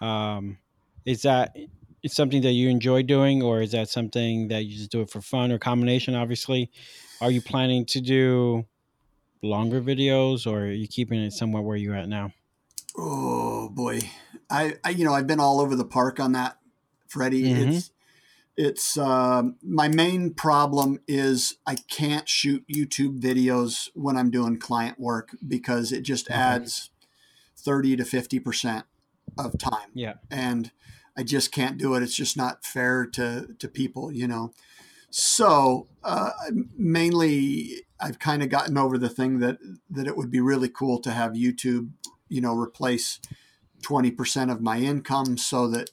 [0.00, 0.58] Um,
[1.06, 1.56] is that
[2.02, 5.10] it's something that you enjoy doing, or is that something that you just do it
[5.10, 6.14] for fun or combination?
[6.14, 6.70] Obviously,
[7.20, 8.66] are you planning to do
[9.42, 12.32] longer videos, or are you keeping it somewhere where you're at now?
[12.96, 14.00] Oh boy,
[14.50, 16.58] I, I you know I've been all over the park on that,
[17.08, 17.42] Freddie.
[17.44, 17.76] Mhm.
[17.76, 17.90] It's
[18.56, 24.98] it's um, my main problem is I can't shoot YouTube videos when I'm doing client
[25.00, 26.90] work because it just adds
[27.56, 28.84] thirty to fifty percent
[29.38, 29.90] of time.
[29.94, 30.14] Yeah.
[30.30, 30.70] and
[31.16, 32.02] I just can't do it.
[32.02, 34.52] It's just not fair to to people, you know.
[35.10, 36.30] So uh,
[36.76, 39.58] mainly, I've kind of gotten over the thing that
[39.90, 41.90] that it would be really cool to have YouTube,
[42.28, 43.20] you know, replace
[43.82, 45.90] twenty percent of my income, so that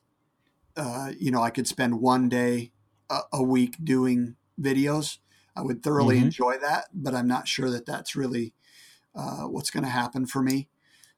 [0.75, 2.71] uh, you know I could spend one day
[3.09, 5.19] a, a week doing videos.
[5.55, 6.19] I would thoroughly Mhm.
[6.19, 8.53] enjoy that, but I'm not sure that that's really
[9.15, 10.69] uh, what's going to happen for me.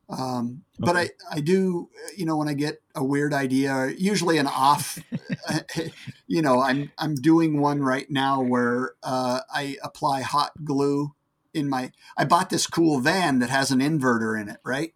[0.09, 4.47] Um, But I, I do, you know, when I get a weird idea, usually an
[4.47, 5.03] off,
[6.27, 11.13] you know, I'm I'm doing one right now where uh, I apply hot glue
[11.53, 11.91] in my.
[12.17, 14.93] I bought this cool van that has an inverter in it, right?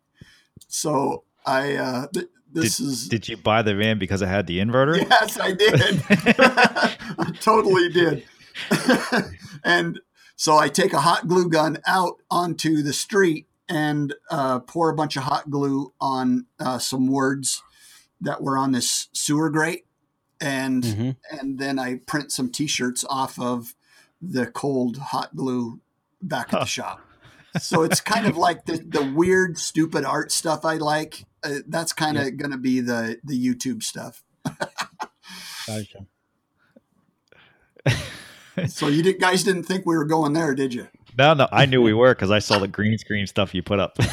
[0.67, 4.59] So I uh, th- this is Did you buy the van because it had the
[4.59, 4.97] inverter?
[5.09, 5.81] yes, I did.
[7.19, 8.23] I totally did.
[9.63, 9.99] and
[10.35, 14.95] so I take a hot glue gun out onto the street and uh, pour a
[14.95, 17.61] bunch of hot glue on uh, some words
[18.21, 19.85] that were on this sewer grate,
[20.39, 21.15] and Mhm.
[21.31, 23.75] and then I print some T-shirts off of
[24.21, 25.79] the cold hot glue
[26.21, 27.01] back at the shop.
[27.61, 31.25] So it's kind of like the, the weird, stupid art stuff I like.
[31.43, 34.23] Uh, that's kind of going to be the the YouTube stuff.
[35.67, 36.05] Gotcha.
[38.67, 40.87] So you did, guys didn't think we were going there, did you?
[41.17, 43.79] No, no, I knew we were because I saw the green screen stuff you put
[43.79, 43.97] up.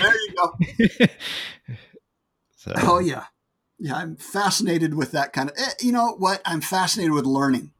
[0.00, 1.06] There you go.
[2.56, 3.24] So, Oh yeah,
[3.78, 3.94] yeah.
[3.96, 5.56] I'm fascinated with that kind of.
[5.56, 6.42] eh, You know what?
[6.44, 7.72] I'm fascinated with learning.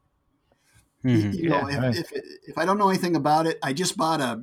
[1.02, 1.34] You- Mhm.
[1.34, 1.96] You know, Yeah, right.
[1.96, 4.42] if, if if I don't know anything about it, I just bought a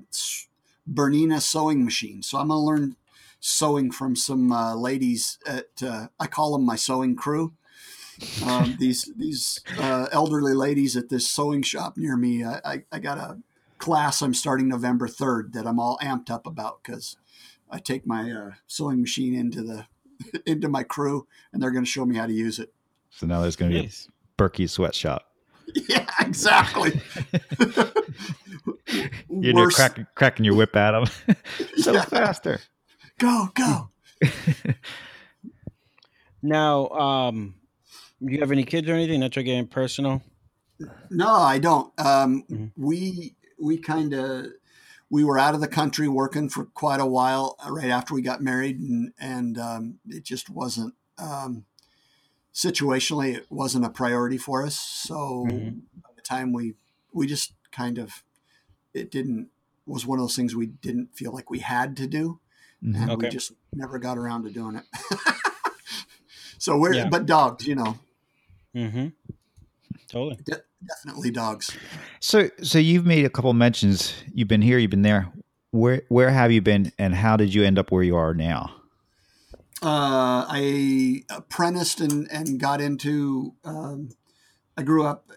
[0.91, 2.95] Bernina sewing machine, so I'm gonna learn
[3.39, 5.67] sewing from some uh, ladies at.
[5.83, 7.53] Uh, I call them my sewing crew.
[8.45, 12.43] Um, these these uh, elderly ladies at this sewing shop near me.
[12.43, 13.37] I, I, I got a
[13.77, 17.17] class I'm starting November third that I'm all amped up about because
[17.69, 19.85] I take my uh, sewing machine into the
[20.51, 22.73] into my crew and they're going to show me how to use it.
[23.11, 24.07] so now there's going to be Nice.
[24.07, 25.25] a Berkey sweatshop.
[25.89, 26.99] Yeah, exactly.
[29.29, 31.35] You're Worse- cracking, cracking your whip at them.
[31.77, 32.05] so Yeah.
[32.05, 32.59] faster.
[33.19, 33.89] Go, go.
[36.41, 37.55] Now, um,
[38.23, 39.19] do you have any kids or anything?
[39.19, 40.21] Not trying to get personal.
[41.09, 41.91] No, I don't.
[41.99, 42.71] Um, Mhm.
[42.77, 44.47] We we kind of
[45.09, 48.21] we were out of the country working for quite a while uh, right after we
[48.21, 51.65] got married, and and um, it just wasn't um,
[52.57, 54.79] situationally it wasn't a priority for us.
[54.79, 55.81] So Mhm.
[56.03, 56.73] by the time we
[57.13, 58.23] we just kind of
[58.95, 59.49] it didn't
[59.85, 62.39] was one of those things we didn't feel like we had to do,
[62.83, 62.95] Mhm.
[63.11, 64.85] and we just never got around to doing it.
[66.57, 67.09] so we're Yeah.
[67.09, 67.99] but dogs, you know,
[68.75, 69.07] Mm-hmm.
[70.07, 70.37] Totally.
[70.85, 71.75] definitely dogs.
[72.19, 74.13] So, so you've made a couple mentions.
[74.33, 75.31] You've been here, you've been there.
[75.71, 78.73] Where, where have you been, and how did you end up where you are now?
[79.81, 83.53] Uh, I apprenticed and, and got into.
[83.63, 84.09] Um,
[84.75, 85.29] I grew up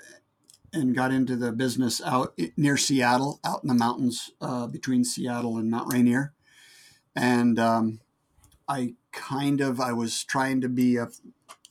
[0.73, 5.57] and got into the business out near Seattle, out in the mountains uh, between Seattle
[5.59, 6.33] and Mount Rainier,
[7.15, 8.01] and um,
[8.69, 11.09] I kind of I was trying to be a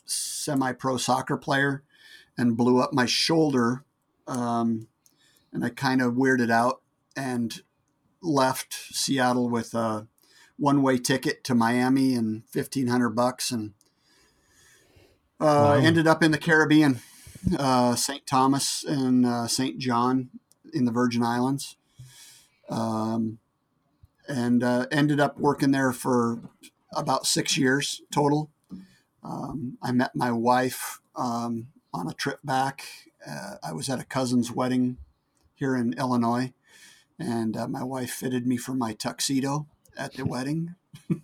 [0.05, 1.84] semi-pro soccer player,
[2.38, 3.84] and blew up my shoulder,
[4.28, 4.88] um,
[5.51, 6.82] and I kind of weirded out
[7.15, 7.61] and
[8.22, 10.07] left Seattle with a
[10.60, 13.74] one way ticket to Miami and fifteen hundred bucks, and
[15.39, 15.74] uh, Wow.
[15.76, 16.99] ended up in the Caribbean,
[17.57, 18.28] uh, St.
[18.28, 19.80] Thomas and uh, St.
[19.80, 20.30] John
[20.74, 21.78] in the Virgin Islands,
[22.70, 23.39] um,
[24.28, 26.41] and uh, ended up working there for
[26.93, 28.51] about six years total.
[29.24, 32.86] Um, I met my wife um, on a trip back.
[33.26, 34.97] Uh, I was at a cousin's wedding
[35.55, 36.53] here in Illinois,
[37.18, 39.68] and uh, my wife fitted me for my tuxedo
[40.00, 40.76] at the wedding.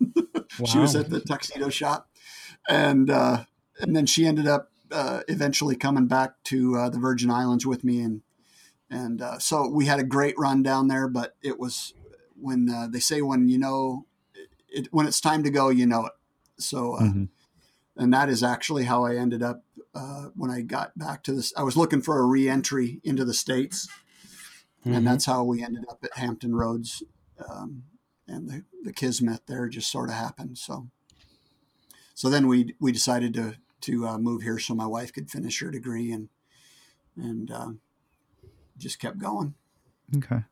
[0.65, 2.07] She was at the tuxedo shop,
[2.69, 3.43] and uh,
[3.81, 7.83] and then she ended up uh, eventually coming back to uh, the Virgin Islands with
[7.83, 8.21] me, and
[8.89, 11.09] and uh, so we had a great run down there.
[11.09, 11.93] But it was
[12.39, 14.05] when uh, they say when you know
[14.69, 16.13] it, when it's time to go, you know it.
[16.57, 17.29] So uh, Mhm.
[17.97, 21.51] and that is actually how I ended up uh, when I got back to this.
[21.57, 23.89] I was looking for a re-entry into the states,
[24.85, 24.95] Mhm.
[24.95, 27.03] and that's how we ended up at Hampton Roads.
[27.49, 27.83] Um,
[28.27, 30.57] and the, the kismet there just sort of happened.
[30.57, 30.87] So,
[32.13, 35.59] so then we, we decided to, to uh, move here so my wife could finish
[35.61, 36.29] her degree and,
[37.15, 37.69] and uh,
[38.77, 39.53] just kept going.
[40.17, 40.43] Okay.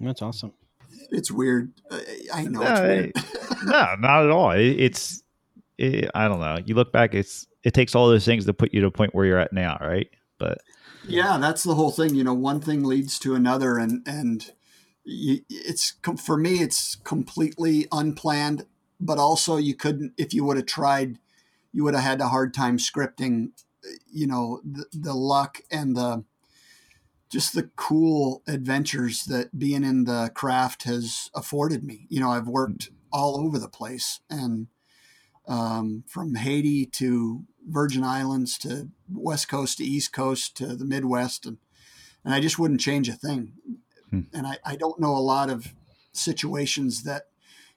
[0.00, 0.52] That's awesome.
[1.10, 1.72] It's weird.
[2.32, 2.60] I know.
[2.62, 4.50] No, it's it- no, not at all.
[4.50, 5.22] It, it's,
[5.78, 6.58] it, I don't know.
[6.64, 9.14] You look back, it's, it takes all those things to put you to a point
[9.14, 10.08] where you're at now, right?
[10.38, 10.58] But
[11.04, 14.52] yeah that's the whole thing you know one thing leads to another and and you,
[15.04, 18.66] it's for me it's completely unplanned
[19.00, 21.18] but also you couldn't if you would have tried
[21.72, 23.50] you would have had a hard time scripting
[24.10, 26.24] you know the, the luck and the
[27.28, 32.48] just the cool adventures that being in the craft has afforded me you know i've
[32.48, 34.68] worked all over the place and
[35.48, 41.46] um, from haiti to Virgin Islands to West Coast to East Coast to the Midwest,
[41.46, 41.58] and
[42.24, 43.52] and I just wouldn't change a thing.
[44.12, 44.20] Hmm.
[44.32, 45.74] And I, I don't know a lot of
[46.12, 47.28] situations that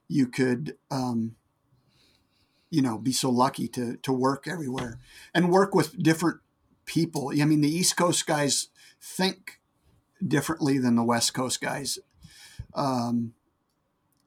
[0.07, 1.35] you could, um,
[2.69, 4.99] you know, be so lucky to to work everywhere
[5.33, 6.41] and work with different
[6.85, 7.31] people.
[7.41, 8.67] I mean, the East Coast guys
[9.01, 9.59] think
[10.25, 11.97] differently than the West Coast guys.
[12.73, 13.33] Um,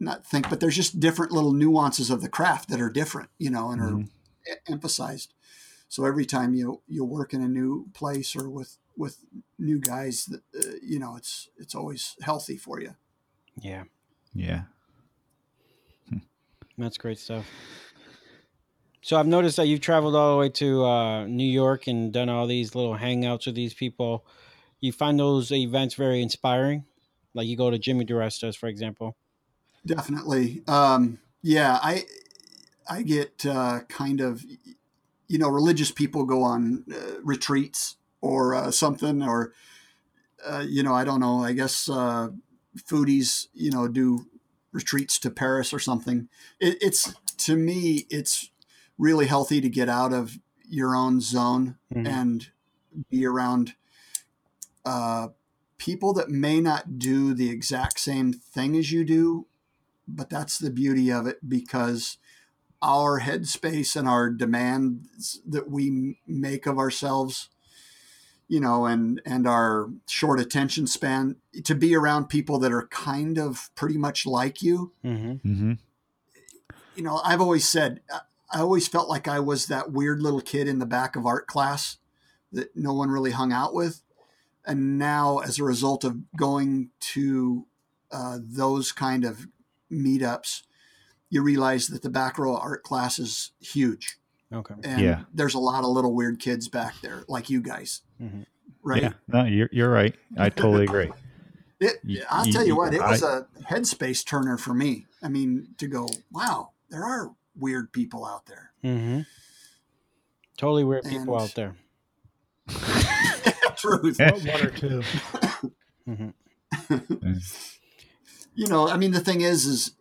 [0.01, 3.51] not think, but there's just different little nuances of the craft that are different, you
[3.51, 4.09] know, and are Mhm.
[4.49, 5.35] e- emphasized.
[5.89, 9.25] So every time you you work in a new place or with with
[9.59, 12.97] new guys, that uh, you know, it's it's always healthy for you.
[13.61, 13.85] Yeah,
[14.35, 14.63] yeah.
[16.79, 17.47] that's great stuff.
[19.01, 22.29] So I've noticed that you've traveled all the way to uh, New York and done
[22.29, 24.27] all these little hangouts with these people.
[24.81, 26.85] You find those events very inspiring.
[27.33, 29.17] Like you go to Jimmy DiResta's, for example.
[29.87, 30.63] Definitely.
[30.67, 32.05] Um, yeah, I
[32.91, 34.45] I get uh, kind of
[35.29, 39.53] you know religious people go on uh, retreats or uh, something or
[40.47, 42.31] uh, you know I don't know I guess uh,
[42.77, 44.27] foodies you know do
[44.73, 46.29] retreats to Paris or something.
[46.61, 48.51] It, it's to me it's
[48.99, 50.39] really healthy to get out of
[50.69, 52.07] your own zone Mhm.
[52.07, 52.51] and
[53.11, 53.75] be around
[54.85, 55.29] uh,
[55.79, 59.47] people that may not do the exact same thing as you do,
[60.07, 62.19] but that's the beauty of it because
[62.83, 67.49] our headspace and our demands that we make of ourselves,
[68.49, 73.39] you know, and and our short attention span to be around people that are kind
[73.39, 74.93] of pretty much like you.
[75.05, 75.49] Mm-hmm.
[75.49, 75.73] Mm-hmm.
[76.97, 78.21] You know, I've always said I-
[78.51, 81.47] I always felt like I was that weird little kid in the back of art
[81.47, 81.99] class
[82.51, 84.03] that no one really hung out with.
[84.67, 87.67] And now, as a result of going to
[88.11, 89.49] uh, those kind of
[89.93, 90.63] meetups,
[91.29, 94.18] you realize that the back row art class is huge.
[94.53, 94.75] Okay.
[94.83, 95.25] And Yeah.
[95.35, 98.03] there's a lot of little weird kids back there, like you guys.
[98.21, 98.47] Mhm.
[98.83, 99.03] Right.
[99.03, 99.13] Yeah.
[99.27, 100.15] No, you're you're right.
[100.37, 101.11] I totally agree.
[101.81, 104.75] It, You- I'll you- tell you you- what, it I- was a headspace turner for
[104.75, 105.07] me.
[105.23, 108.73] I mean, to go, wow, there are weird people out there.
[108.83, 109.21] Mm-hmm.
[110.57, 111.77] Totally weird people out there.
[113.77, 114.19] Truth.
[114.19, 115.03] One or two.
[116.09, 117.33] Mm-hmm.
[118.55, 119.93] you know, I mean, the thing is, is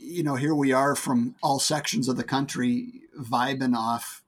[0.00, 4.22] you know, here we are from all sections of the country vibing off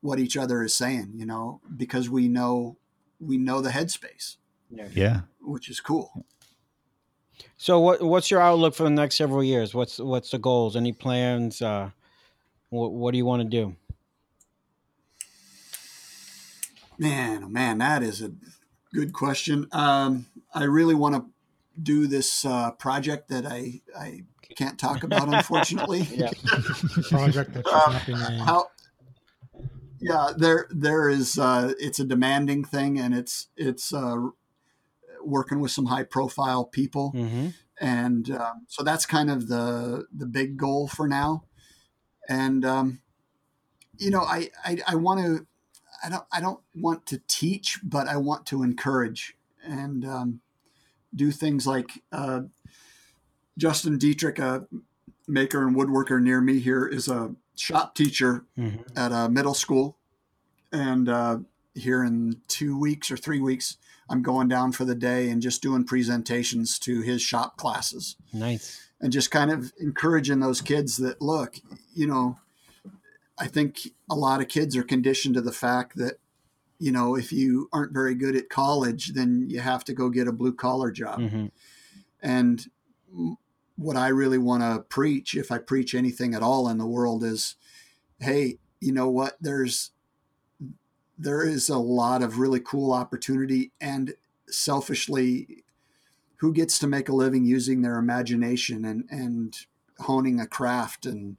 [0.00, 1.12] what each other is saying.
[1.14, 2.76] You know, because we know
[3.20, 4.36] we know the headspace,
[4.70, 5.20] Yeah.
[5.40, 6.24] which is cool.
[7.56, 9.74] So what what's your outlook for the next several years?
[9.74, 10.76] What's what's the goals?
[10.76, 11.62] Any plans?
[11.62, 11.90] Uh,
[12.70, 13.76] what what do you want to do?
[16.98, 18.32] Man, oh man, that is a
[18.92, 19.66] good question.
[19.72, 21.24] Um, I really want to
[21.82, 24.22] do this uh, project that I I
[24.52, 26.02] can't talk about, unfortunately.
[26.12, 26.30] Yeah.
[27.08, 28.42] Project that should not be named.
[28.42, 28.68] how
[30.00, 34.16] yeah there there is uh it's a demanding thing and it's it's uh
[35.24, 37.48] working with some high profile people Mm-hmm.
[37.80, 41.44] and um, so that's kind of the the big goal for now
[42.28, 43.00] and um
[43.98, 45.46] you know i i, I want to
[46.04, 50.40] i don't i don't want to teach but i want to encourage and um
[51.14, 52.40] do things like uh
[53.58, 54.66] justin dietrich a
[55.28, 58.82] maker and woodworker near me here is a shop teacher Mm-hmm.
[58.96, 59.96] at a middle school.
[60.72, 61.38] And uh,
[61.74, 63.76] here in two weeks or three weeks,
[64.08, 68.80] I'm going down for the day and just doing presentations to his shop classes Nice.
[69.00, 71.56] and just kind of encouraging those kids that look,
[71.94, 72.38] you know,
[73.38, 76.18] I think a lot of kids are conditioned to the fact that,
[76.78, 80.26] you know, if you aren't very good at college, then you have to go get
[80.28, 81.20] a blue collar job.
[81.20, 81.46] Mm-hmm.
[82.22, 82.66] And
[83.76, 87.24] what I really want to preach, if I preach anything at all in the world,
[87.24, 87.56] is
[88.20, 89.36] hey, you know what?
[89.40, 89.92] There's
[91.18, 94.14] there is a lot of really cool opportunity, and
[94.48, 95.64] selfishly,
[96.36, 99.66] who gets to make a living using their imagination and and
[99.98, 101.36] honing a craft and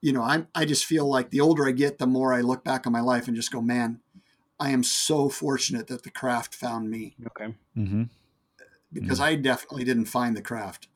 [0.00, 2.64] you know i i just feel like the older i get the more i look
[2.64, 4.00] back on my life and just go man
[4.58, 7.54] i am so fortunate that the craft found me Okay.
[7.76, 8.04] Mm-hmm.
[8.92, 10.88] because i definitely didn't find the craft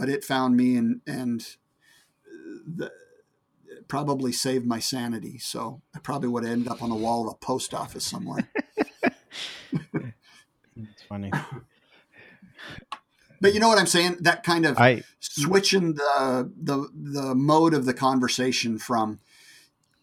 [0.00, 1.56] but it found me and and
[2.66, 2.90] the,
[3.86, 7.34] probably saved my sanity so i probably would have ended up on the wall of
[7.34, 8.48] a post office somewhere
[10.76, 11.30] It's funny.
[13.40, 17.74] but you know what i'm saying that kind of I switching the the the mode
[17.74, 19.20] of the conversation from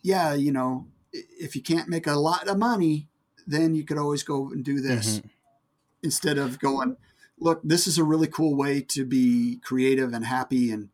[0.01, 3.07] yeah you know if you can't make a lot of money
[3.47, 5.29] then you could always go and do this Mhm.
[6.03, 6.97] instead of going
[7.39, 10.89] look this is a really cool way to be creative and happy and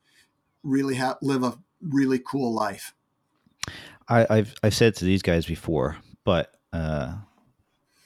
[0.63, 2.93] really ha- live a really cool life
[4.07, 7.15] I, I've I've said to these guys before, but uh,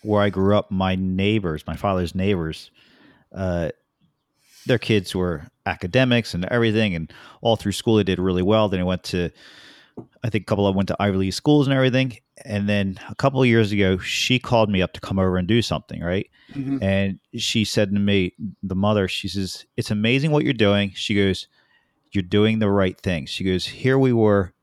[0.02, 2.72] where I grew up, my neighbors, my father's neighbors,
[3.34, 3.70] uh,
[4.66, 7.12] their kids were academics and everything, and
[7.42, 8.70] all through school they did really well.
[8.70, 9.32] Then they went to,
[10.24, 12.18] I think a couple of them went to Ivy League schools and everything.
[12.46, 15.48] And then a couple of years ago, she called me up to come over and
[15.48, 16.30] do something, right?
[16.82, 18.34] And she said to me,
[18.64, 20.92] the mother, she says, It's amazing what you're doing.
[20.96, 21.48] She goes,
[22.12, 23.26] You're doing the right thing.
[23.26, 24.54] She goes, Here we were.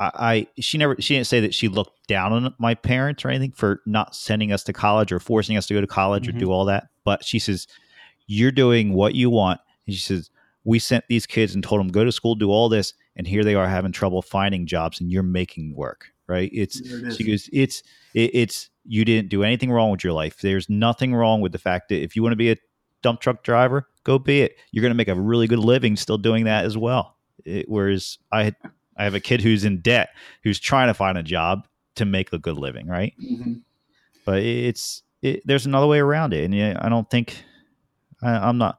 [0.00, 0.10] I,
[0.56, 3.52] I she never she didn't say that she looked down on my parents or anything
[3.52, 6.36] for not sending us to college or forcing us to go to college Mhm.
[6.36, 6.88] or do all that.
[7.04, 7.66] But she says,
[8.26, 9.60] You're doing what you want.
[9.86, 10.30] And she says,
[10.64, 13.44] We sent these kids and told them go to school, do all this, and here
[13.44, 16.06] they are having trouble finding jobs and you're making work.
[16.28, 16.50] Right.
[16.52, 17.82] It's it she goes, It's
[18.14, 20.38] it, it's you didn't do anything wrong with your life.
[20.40, 22.56] There's nothing wrong with the fact that if you want to be a
[23.02, 24.56] dump truck driver, go be it.
[24.70, 27.16] You're going to make a really good living still doing that as well.
[27.44, 28.54] It, whereas I
[28.96, 30.10] I have a kid who's in debt
[30.42, 33.14] who's trying to find a job to make a good living, right?
[33.22, 33.62] Mhm.
[34.24, 37.44] But it's it, there's another way around it, and I don't think
[38.22, 38.78] I, I'm not.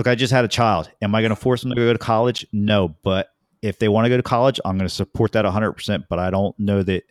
[0.00, 0.90] Look, I just had a child.
[1.02, 2.46] Am I going to force them to go to college?
[2.54, 3.28] No, but
[3.60, 5.72] if they want to go to college, I'm going to support that 100.
[5.74, 7.02] percent But I don't know that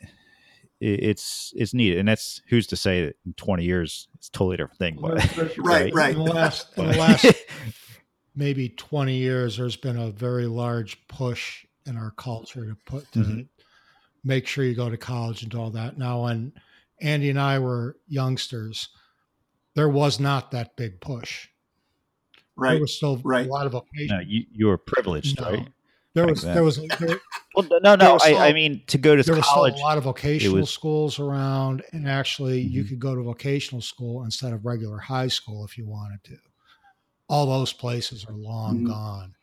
[0.82, 4.58] it's it's needed, and that's who's to say that in 20 years it's a totally
[4.58, 4.98] different thing.
[5.00, 7.32] But right right In the last, in the last
[8.36, 13.20] maybe 20 years, there's been a very large push in our culture to put to
[13.20, 13.48] Mhm.
[14.24, 16.00] make sure you go to college and do all that.
[16.00, 16.54] Now, when
[17.00, 18.90] Andy and I were youngsters,
[19.76, 21.50] there was not that big push.
[22.60, 23.46] There was still right.
[23.46, 24.18] a lot of vocational.
[24.24, 25.50] no, you you were privileged, No.
[25.52, 25.68] right?
[26.16, 27.20] There was there was there,
[27.56, 28.14] Well, no, no.
[28.14, 30.58] was I, still- I mean, to go to there was still a lot of vocational
[30.58, 32.90] was- schools around, and actually, you Mhm.
[32.90, 36.38] could go to vocational school instead of regular high school if you wanted to.
[37.28, 38.88] All those places are long Mhm.
[38.88, 39.36] gone.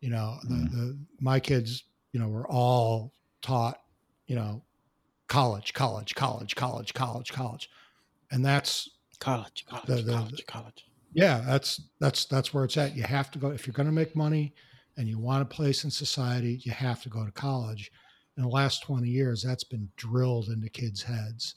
[0.00, 0.70] You know, the, Mhm.
[0.70, 3.80] the my kids, you know, were all taught,
[4.26, 4.62] you know,
[5.28, 7.70] college, college, college, college, college, college,
[8.30, 10.84] and that's College, college, The- the- college, college.
[11.16, 12.96] Yeah, that's that's that's where it's at.
[12.96, 14.54] You have to go if you're going to make money
[14.98, 16.60] and you want a place in society.
[16.64, 17.90] You have to go to college.
[18.38, 21.56] In the last twenty years, that's been drilled into kids' heads,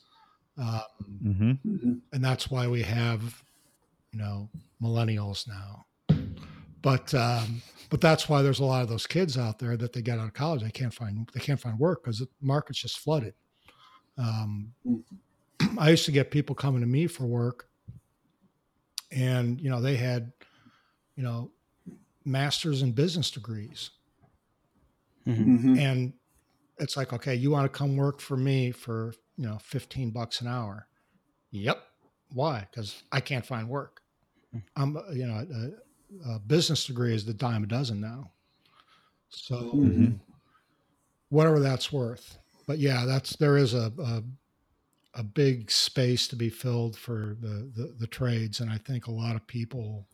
[0.58, 0.82] um,
[1.22, 2.02] hmm Mhm.
[2.14, 3.44] and that's why we have,
[4.14, 4.52] you know,
[4.82, 5.88] millennials now.
[6.82, 10.02] But um, but that's why there's a lot of those kids out there that they
[10.02, 10.64] get out of college.
[10.64, 13.34] They can't find they can't find work because the market's just flooded.
[14.18, 14.74] Um,
[15.80, 17.69] I used to get people coming to me for work,
[19.12, 20.34] and you know they had,
[21.16, 21.52] you know,
[22.26, 23.92] masters in business degrees,
[25.26, 25.46] Mhm.
[25.46, 25.80] Mhm.
[25.80, 26.14] and
[26.80, 30.42] it's like, okay, you want to come work for me for you know fifteen bucks
[30.42, 30.88] an hour?
[31.52, 31.84] Yep.
[32.34, 32.68] Why?
[32.72, 34.02] Because I can't find work.
[34.76, 35.48] I'm you know
[36.26, 38.34] a, a business degree is the dime a dozen now.
[39.30, 40.20] So Mhm.
[41.30, 42.38] whatever that's worth.
[42.68, 44.24] But yeah, that's there is a, a
[45.14, 49.12] a big space to be filled for the, the the trades, and I think a
[49.12, 50.08] lot of people,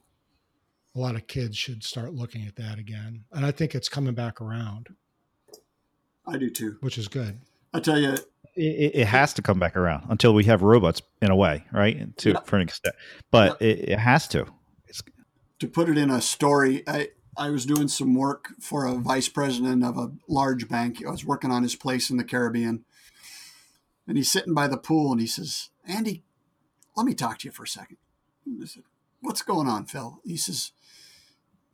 [0.96, 3.26] a lot of kids should start looking at that again.
[3.32, 4.90] And I think it's coming back around,
[6.26, 6.78] I do too.
[6.82, 7.40] which is good.
[7.74, 8.16] I tell you,
[8.56, 12.16] It, it has to come back around until we have robots in a way, right?
[12.20, 12.40] To Yeah.
[12.46, 12.96] for an extent,
[13.32, 14.46] but it, it has to.
[14.88, 15.04] It's,
[15.60, 19.28] to put it in a story, I, I was doing some work for a vice
[19.28, 21.04] president of a large bank.
[21.06, 22.86] I was working on his place in the Caribbean.
[24.08, 26.24] And he's sitting by the pool and he says, Andy,
[26.96, 27.98] let me talk to you for a second.
[28.62, 28.84] I said,
[29.22, 30.20] What's going on, Phil?
[30.24, 30.72] He says,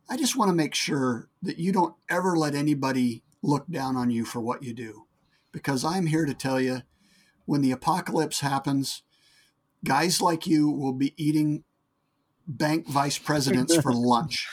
[0.08, 4.10] I just want to make sure that you don't ever let anybody look down on
[4.10, 5.06] you for what you do.
[5.52, 6.82] Because I'm here to tell you
[7.44, 9.02] when the apocalypse happens,
[9.84, 11.64] guys like you will be eating
[12.46, 14.48] bank vice presidents for lunch.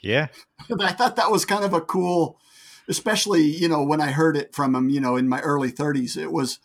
[0.00, 0.28] yeah,
[0.80, 2.38] I thought that was kind of a cool,
[2.90, 4.90] especially you know when I heard it from him.
[4.90, 6.58] You know, in my early 30s, it was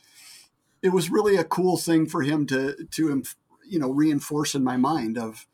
[0.81, 3.23] it was really a cool thing for him to to
[3.65, 5.47] you know reinforce in my mind of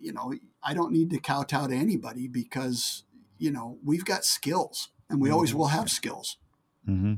[0.00, 0.32] you know
[0.62, 3.02] I don't need to kowtow to anybody because
[3.36, 6.38] you know we've got skills and we always will have skills.
[6.88, 7.14] Mm-hmm.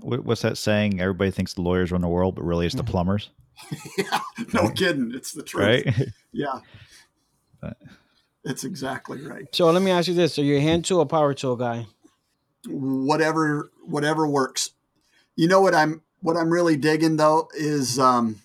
[0.00, 1.00] What's that saying?
[1.00, 3.30] Everybody thinks the lawyers run the world, but really it's the plumbers.
[3.98, 4.18] yeah,
[4.52, 5.12] no kidding.
[5.14, 5.86] It's the truth.
[5.86, 6.08] Right?
[6.32, 6.60] Yeah.
[7.60, 7.76] But-
[8.44, 9.46] It's exactly right.
[9.52, 11.86] So let me ask you this: Are you a hand tool or power tool guy?
[12.68, 14.70] Whatever whatever works.
[15.36, 18.40] You know what I'm what I'm really digging though is um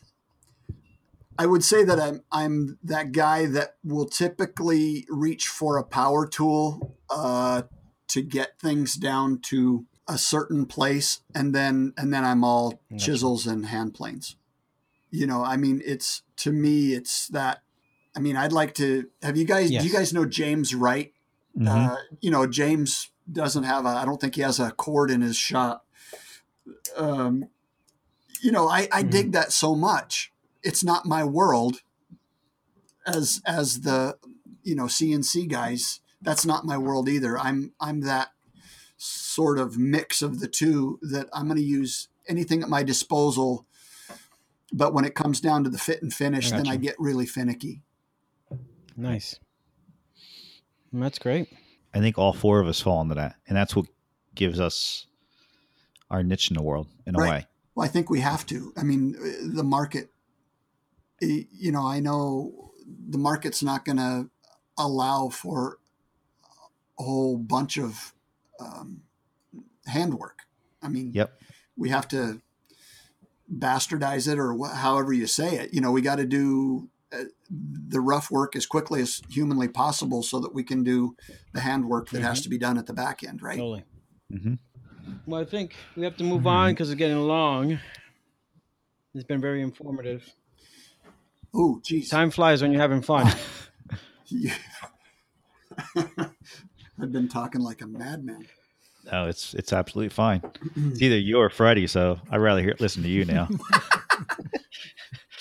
[1.40, 6.28] I would say that I'm I'm that guy that will typically reach for a power
[6.28, 7.64] tool uh
[8.10, 13.06] to get things down to a certain place and then and then I'm all Gotcha.
[13.06, 14.36] chisels and hand planes.
[15.11, 17.61] You know, I mean it's to me it's that
[18.18, 21.14] I mean I'd like to have you guys do you guys know James Wright?
[21.57, 21.68] Mhm.
[21.91, 25.22] Uh, you know, James doesn't have a, I don't think he has a cord in
[25.22, 25.85] his shop.
[26.95, 27.45] Um,
[28.41, 29.10] you know, I, I Mhm.
[29.11, 30.31] dig that so much.
[30.64, 31.81] It's not my world
[33.06, 34.18] as, as the,
[34.64, 35.99] you know, CNC guys.
[36.22, 37.38] That's not my world either.
[37.38, 38.30] I'm, I'm that
[38.98, 43.65] sort of mix of the two that I'm going to use anything at my disposal.
[44.73, 47.81] But when it comes down to the fit and finish, then I get really finicky.
[48.98, 49.40] Nice.
[50.91, 51.48] That's great.
[51.94, 53.86] I think all four of us fall into that, and that's what
[54.36, 55.06] gives us
[56.10, 57.30] our niche in the world, in a Right.
[57.30, 57.48] way.
[57.76, 58.74] Well, I think we have to.
[58.76, 60.11] I mean, uh, the market,
[61.22, 62.72] you know, I know
[63.10, 64.30] the market's not going to
[64.78, 65.78] allow for
[66.99, 68.14] a whole bunch of
[68.60, 69.03] um,
[69.86, 70.44] handwork.
[70.82, 71.40] I mean, Yep.
[71.76, 72.41] we have to
[73.53, 75.74] bastardize it or wh- however you say it.
[75.74, 80.39] You know, we got to do the rough work as quickly as humanly possible so
[80.39, 81.15] that we can do
[81.53, 82.43] the handwork that has Mhm.
[82.43, 83.57] to be done at the back end, right?
[83.57, 83.84] Totally.
[84.29, 84.55] hmm
[85.25, 87.79] Well, I think we have to move on because it's getting long.
[89.13, 90.29] It's been very informative.
[91.53, 92.09] Oh, geez.
[92.09, 93.31] Time flies when you're having fun.
[94.29, 94.55] Yeah.
[95.95, 98.45] I've been talking like a madman.
[99.09, 100.41] No, it's it's absolutely fine.
[100.75, 103.47] It's either you or Freddie, so I'd rather hear listen to you now.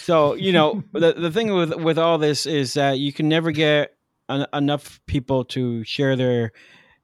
[0.07, 3.51] So you know the the thing with with all this is that you can never
[3.51, 3.97] get
[4.29, 6.53] en- enough people to share their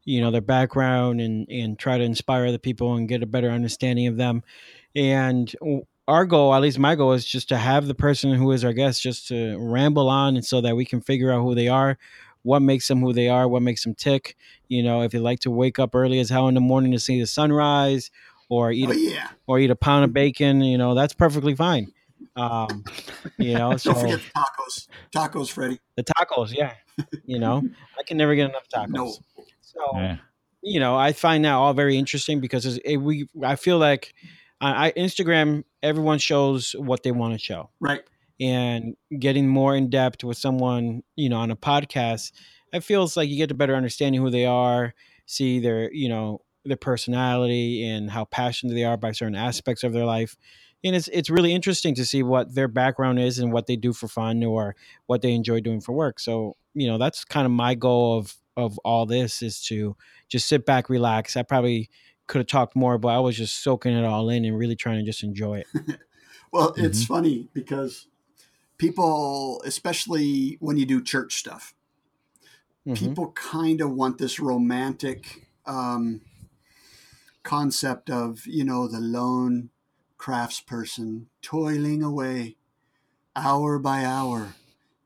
[0.05, 3.51] you know their background and and try to inspire other people and get a better
[3.51, 4.45] understanding of them.
[4.95, 5.53] And
[6.07, 8.73] our goal, at least my goal, is just to have the person who is our
[8.73, 11.99] guest just to ramble on, and so that we can figure out who they are,
[12.45, 14.37] what makes them who they are, what makes them tick.
[14.69, 17.01] You know, if they like to wake up early as hell in the morning to
[17.01, 18.12] see the sunrise,
[18.49, 19.29] or eat Oh a yeah!
[19.49, 21.91] or eat a pound of bacon, you know, that's perfectly fine.
[22.36, 22.85] Um,
[23.39, 24.89] you know, so Don't forget the tacos.
[25.15, 25.81] Tacos, Freddie.
[25.97, 26.74] the tacos, yeah.
[27.24, 27.62] You know,
[27.99, 28.89] I can never get enough tacos.
[28.90, 29.15] No.
[29.61, 30.16] So, Yeah.
[30.62, 34.12] you know, I find that all very interesting because it, we, I feel like
[34.61, 38.03] I, I Instagram, everyone shows what they want to show, Right.
[38.40, 42.32] and getting more in depth with someone, you know, on a podcast,
[42.73, 44.94] it feels like you get a better understanding who they are,
[45.27, 49.93] see their, you know, their personality and how passionate they are by certain aspects of
[49.93, 50.36] their life.
[50.84, 53.92] And it's it's really interesting to see what their background is and what they do
[53.92, 54.74] for fun or
[55.06, 56.18] what they enjoy doing for work.
[56.18, 59.96] So, you know, that's kind of my goal of of all this is to
[60.28, 61.36] just sit back, relax.
[61.36, 61.88] I probably
[62.26, 64.98] could have talked more, but I was just soaking it all in and really trying
[64.98, 65.66] to just enjoy it.
[66.52, 68.09] Well, it's funny because
[68.78, 71.74] people, especially when you do church stuff,
[72.86, 72.94] Mhm.
[72.94, 76.20] people kind of want this romantic um,
[77.42, 79.70] concept of you know the lone
[80.23, 82.55] craftsperson toiling away
[83.35, 84.55] hour by hour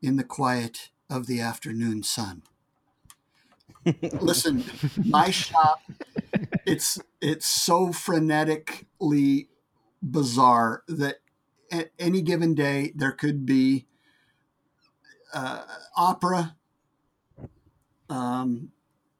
[0.02, 2.42] in the quiet of the afternoon sun.
[4.20, 4.62] Listen
[5.04, 5.80] my shop
[6.66, 9.46] it's it's so frenetically
[10.02, 11.20] bizarre that
[11.72, 13.86] at any given day there could be
[15.32, 15.62] uh,
[15.96, 16.56] opera
[18.10, 18.70] um,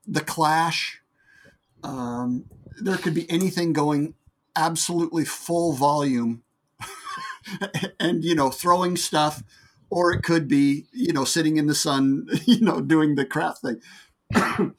[0.07, 1.01] the clash
[1.83, 2.45] um,
[2.83, 4.15] there could be anything going
[4.57, 6.43] absolutely full volume
[8.01, 9.43] and you know throwing stuff
[9.91, 13.63] or it could be you know sitting in the sun you know doing the craft
[13.63, 13.81] thing.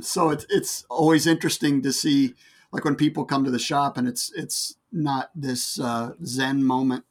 [0.00, 2.34] So it's it's always interesting to see
[2.72, 7.04] like when people come to the shop and it's it's not this uh, zen moment.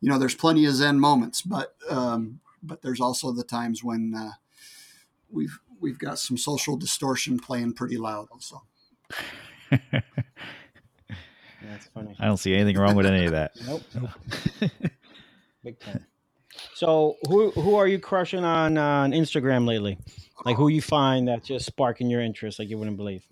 [0.00, 4.14] You know there's plenty of zen moments but um, but there's also the times when
[4.16, 4.32] uh,
[5.28, 8.62] we've we've got some social distortion playing pretty loud also
[11.70, 12.14] That's funny.
[12.18, 13.52] I don't see anything wrong with any of that.
[13.66, 13.82] Nope.
[15.64, 16.04] Big time.
[16.74, 19.98] So who who are you crushing on on Instagram lately?
[20.44, 23.22] Like who you find that just sparking your interest like you wouldn't believe?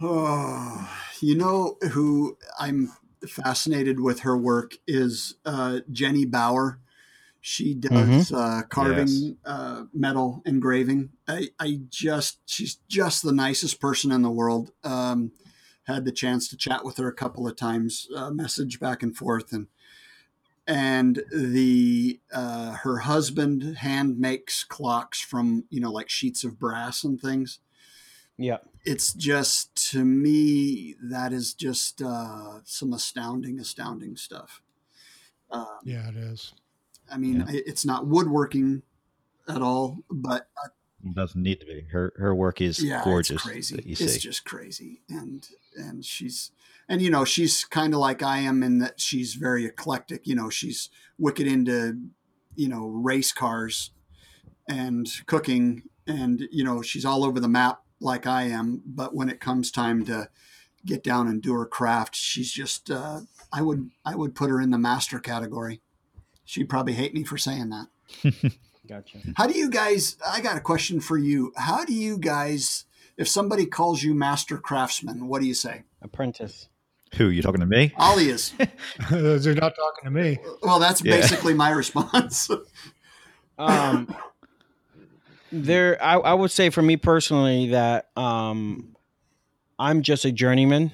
[0.00, 0.90] Oh,
[1.20, 2.92] you know who I'm
[3.26, 6.80] fascinated with her work is uh, Jenny Bauer.
[7.42, 9.32] She does uh, carving, Yes.
[9.46, 11.08] uh, metal engraving.
[11.26, 14.72] I, I just, she's just the nicest person in the world.
[14.84, 15.32] Um,
[15.94, 19.16] had the chance to chat with her a couple of times, uh, message back and
[19.16, 19.66] forth, and
[20.66, 27.02] and the uh, her husband hand makes clocks from you know like sheets of brass
[27.02, 27.58] and things
[28.36, 28.58] Yeah.
[28.84, 34.62] it's just to me that is just uh, some astounding astounding stuff
[35.50, 36.52] um, Yeah, it is.
[37.10, 37.60] i mean Yeah.
[37.66, 38.82] it's not woodworking
[39.48, 40.72] at all but uh, It
[41.14, 41.86] doesn't need to be.
[41.92, 43.36] Her her work is yeah gorgeous.
[43.36, 44.18] it's crazy That you it's see.
[44.18, 45.46] just crazy and
[45.76, 46.50] and she's
[46.88, 50.34] and you know she's kind of like i am in that she's very eclectic you
[50.34, 51.98] know she's wicked into
[52.56, 53.92] you know race cars
[54.68, 59.28] and cooking and you know she's all over the map like i am but when
[59.28, 60.28] it comes time to
[60.84, 63.20] get down and do her craft she's just uh,
[63.52, 65.80] i would i would put her in the master category
[66.44, 67.86] she'd probably hate me for saying that
[68.90, 69.18] Gotcha.
[69.36, 70.16] how do you guys?
[70.26, 71.52] I got a question for you.
[71.56, 72.84] How do you guys,
[73.16, 75.84] if somebody calls you master craftsman, what do you say?
[76.02, 76.68] Apprentice.
[77.14, 77.92] Who you talking to me?
[77.96, 78.52] Ollie is.
[79.10, 80.38] They're not talking to me.
[80.62, 81.12] Well, that's Yeah.
[81.20, 82.50] basically my response.
[83.58, 84.08] Um,
[85.52, 88.96] there, I, I would say for me personally that um,
[89.78, 90.92] I'm just a journeyman.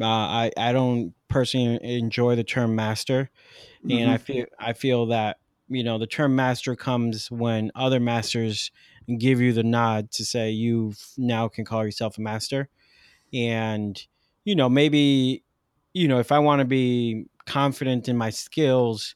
[0.00, 3.28] Uh, I I don't personally enjoy the term master,
[3.90, 5.38] and I feel I feel that
[5.72, 8.70] you know the term master comes when other masters
[9.18, 12.68] give you the nod to say you now can call yourself a master,
[13.34, 14.06] and
[14.44, 15.44] you know maybe
[15.94, 19.14] you know if I want to be confident in my skills,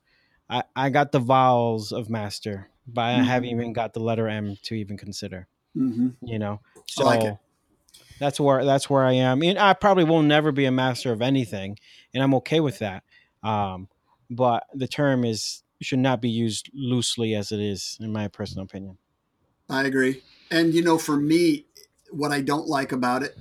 [0.50, 3.24] I I got the vowels of master, but I Mhm.
[3.24, 6.60] haven't even got the letter M to even consider hmm you know?
[6.86, 7.24] So like
[8.18, 9.42] that's where that's where i am.
[9.42, 11.78] And i probably will never be a master of anything
[12.14, 13.04] and i'm okay with that.
[13.42, 13.88] Um,
[14.30, 18.64] but the term is should not be used loosely as it is in my personal
[18.64, 18.98] opinion
[19.68, 20.22] I agree.
[20.50, 21.66] And you know, for me,
[22.10, 23.36] what I don't like about it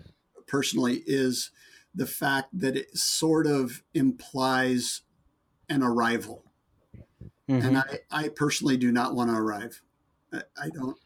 [0.48, 1.52] personally is
[1.94, 5.02] the fact that it sort of implies
[5.70, 6.44] an arrival,
[7.48, 7.64] Mhm.
[7.64, 9.82] and I, I personally do not want to arrive.
[10.34, 10.98] I, I don't.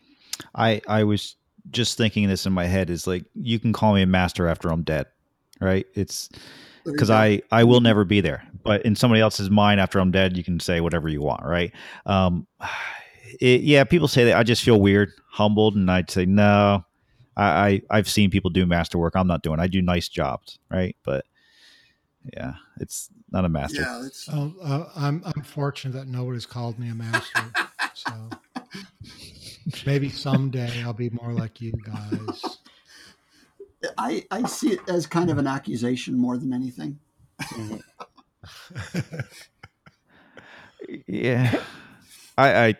[0.55, 1.35] I I was
[1.69, 4.71] just thinking this in my head is like you can call me a master after
[4.71, 5.07] I'm dead,
[5.59, 5.85] right?
[5.95, 7.09] It's there you because.
[7.09, 10.43] I I will never be there, but in somebody else's mind after I'm dead, you
[10.43, 11.71] can say whatever you want, right?
[12.05, 12.47] Um,
[13.39, 16.85] it, yeah, people say that I just feel weird, humbled, and I'd say no.
[17.37, 19.15] I, I I've seen people do master work.
[19.15, 19.59] I'm not doing.
[19.59, 20.95] I do nice jobs, right?
[21.03, 21.25] But
[22.33, 23.81] yeah, it's not a master.
[23.81, 24.27] Yeah, that's.
[24.31, 27.41] Oh, uh, I'm I'm fortunate that nobody's called me a master.
[27.93, 28.11] so
[29.85, 32.58] maybe someday I'll be more like you guys.
[33.99, 36.99] I, I see it as kind of an accusation more than anything.
[41.07, 41.61] Yeah,
[42.37, 42.75] I, I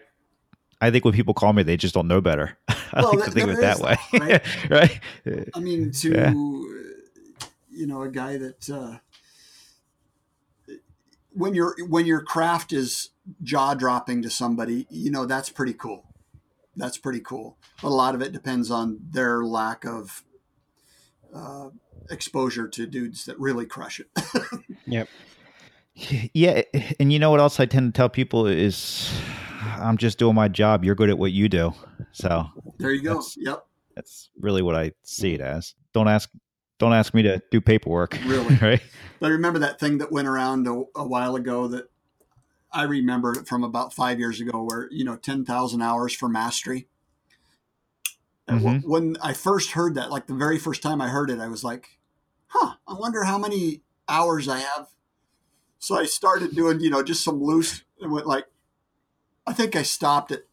[0.81, 2.57] I think when people call me, they just don't know better.
[2.93, 4.99] I Well, like to think of it that way, that, right?
[5.53, 6.33] I mean, to Yeah.
[7.69, 8.99] you know, a guy that uh,
[11.33, 13.09] when your when your craft is
[13.43, 16.05] jaw dropping to somebody, you know, that's pretty cool.
[16.75, 17.57] That's pretty cool.
[17.81, 20.23] But a lot of it depends on their lack of
[21.33, 21.69] uh,
[22.09, 24.07] exposure to dudes that really crush it.
[24.87, 25.07] Yep.
[26.33, 26.61] Yeah,
[26.99, 29.11] and you know what else I tend to tell people is,
[29.61, 30.83] I'm just doing my job.
[30.83, 31.73] You're good at what you do,
[32.11, 32.45] so
[32.79, 33.09] there you go.
[33.15, 33.65] That's- Yep.
[33.95, 35.75] that's really what I see it as.
[35.93, 36.29] Don't ask,
[36.79, 38.17] don't ask me to do paperwork.
[38.25, 38.55] Really?
[38.55, 38.81] right?
[39.19, 41.91] But I remember that thing that went around a, a while ago that
[42.71, 46.29] I remember it from about five years ago, where you know, ten thousand hours for
[46.29, 46.87] mastery.
[48.53, 48.83] Mhm.
[48.85, 51.63] When I first heard that, like the very first time I heard it, I was
[51.63, 51.99] like,
[52.47, 54.87] "Huh, I wonder how many hours I have."
[55.79, 57.83] So I started doing, you know, just some loose.
[58.01, 58.45] and went like,
[59.45, 60.43] I think I stopped at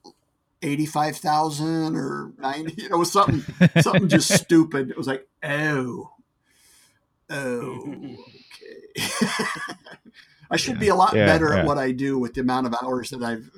[0.62, 2.82] eighty-five thousand or ninety.
[2.82, 3.42] You know, it was something
[3.80, 4.90] something just stupid.
[4.90, 6.10] It was like, oh,
[7.30, 8.16] oh,
[8.96, 9.08] okay.
[10.50, 11.60] I should be a lot Yeah, better yeah.
[11.60, 13.50] at what I do with the amount of hours that I've.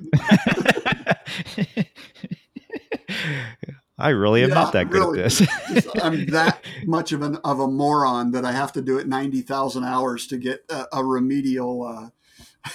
[3.99, 5.19] I really am Yeah, not that good really.
[5.23, 5.87] at this.
[6.01, 9.41] I'm that much of an of a moron that I have to do it ninety
[9.41, 12.11] thousand hours to get a, a remedial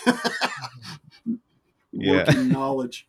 [0.06, 0.12] uh,
[1.92, 2.24] Yeah.
[2.26, 3.08] working knowledge.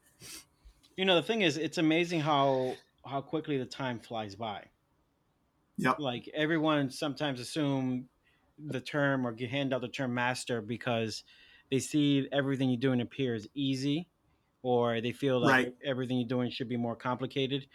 [0.95, 2.75] you know the thing is it's amazing how
[3.05, 4.63] how quickly the time flies by
[5.77, 5.99] Yep.
[5.99, 8.07] like everyone sometimes assume
[8.67, 11.23] the term or hand out the term master because
[11.69, 14.07] they see everything you're doing appears easy
[14.61, 15.75] or they feel like Right.
[15.83, 17.67] everything you're doing should be more complicated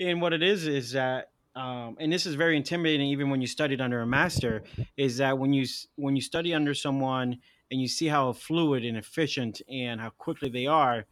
[0.00, 3.46] and what it is is that um, and this is very intimidating even when you
[3.46, 4.62] studied under a master
[4.96, 5.66] is that when you
[5.96, 7.38] when you study under someone
[7.70, 11.04] and you see how fluid and efficient and how quickly they are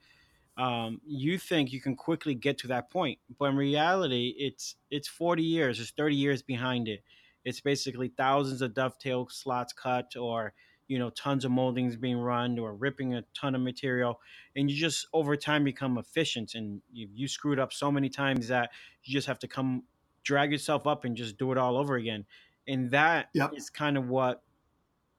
[0.57, 3.19] um, you think you can quickly get to that point.
[3.39, 7.03] But in reality it's it's 40 years it's 30 years behind it.
[7.45, 10.53] It's basically thousands of dovetail slots cut or
[10.89, 14.21] you know tons of moldings being run or ripping a ton of material
[14.55, 18.49] and you just over time become efficient and you, you screwed up so many times
[18.49, 18.71] that
[19.03, 19.85] you just have to come
[20.23, 22.25] drag yourself up and just do it all over again
[22.67, 23.53] and that Yep.
[23.53, 24.43] is kind of what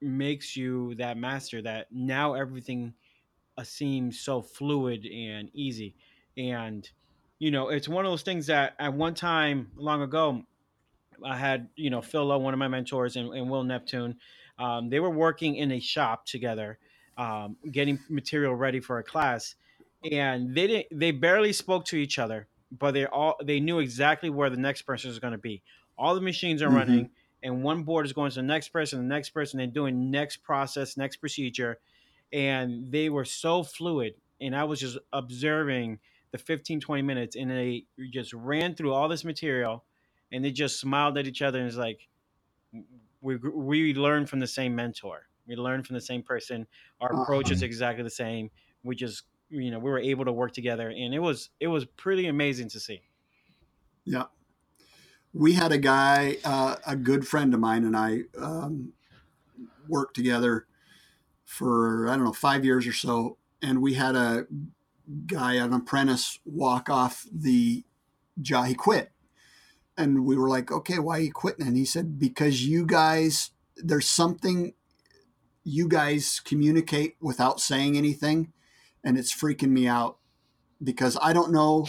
[0.00, 2.94] makes you that master that now everything
[3.56, 5.96] uh, seems so fluid and easy
[6.36, 6.90] and
[7.38, 10.44] you know it's one of those things that at one time long ago
[11.24, 14.18] i had you know phil lowe one of my mentors and, and will neptune
[14.58, 16.78] um, they were working in a shop together
[17.16, 19.56] um, getting material ready for a class
[20.10, 24.30] and they didn't they barely spoke to each other but they all they knew exactly
[24.30, 25.62] where the next person is going to be
[25.96, 26.70] all the machines are Mhm.
[26.70, 27.10] running
[27.42, 30.38] and one board is going to the next person the next person and doing next
[30.38, 31.80] process next procedure
[32.32, 35.98] and they were so fluid and i was just observing
[36.30, 39.84] the 15 20 minutes and they just ran through all this material
[40.30, 42.08] and they just smiled at each other and it's like
[43.20, 46.66] we we learned from the same mentor we learned from the same person
[47.00, 48.50] our approach is exactly the same
[48.82, 51.84] we just you know we were able to work together and it was it was
[51.84, 53.00] pretty amazing to see
[54.08, 54.24] Yeah.
[55.34, 58.94] We had a guy, uh, a good friend of mine, and I um,
[59.86, 60.66] worked together
[61.44, 63.36] for, I don't know, five years or so.
[63.60, 64.46] And we had a
[65.26, 67.84] guy, an apprentice, walk off the
[68.40, 68.66] job.
[68.66, 69.12] He quit.
[69.98, 71.66] And we were like, okay, why are you quitting?
[71.66, 74.72] And he said, because you guys, there's something
[75.64, 78.52] you guys communicate without saying anything.
[79.04, 80.18] And it's freaking me out
[80.82, 81.86] because I don't know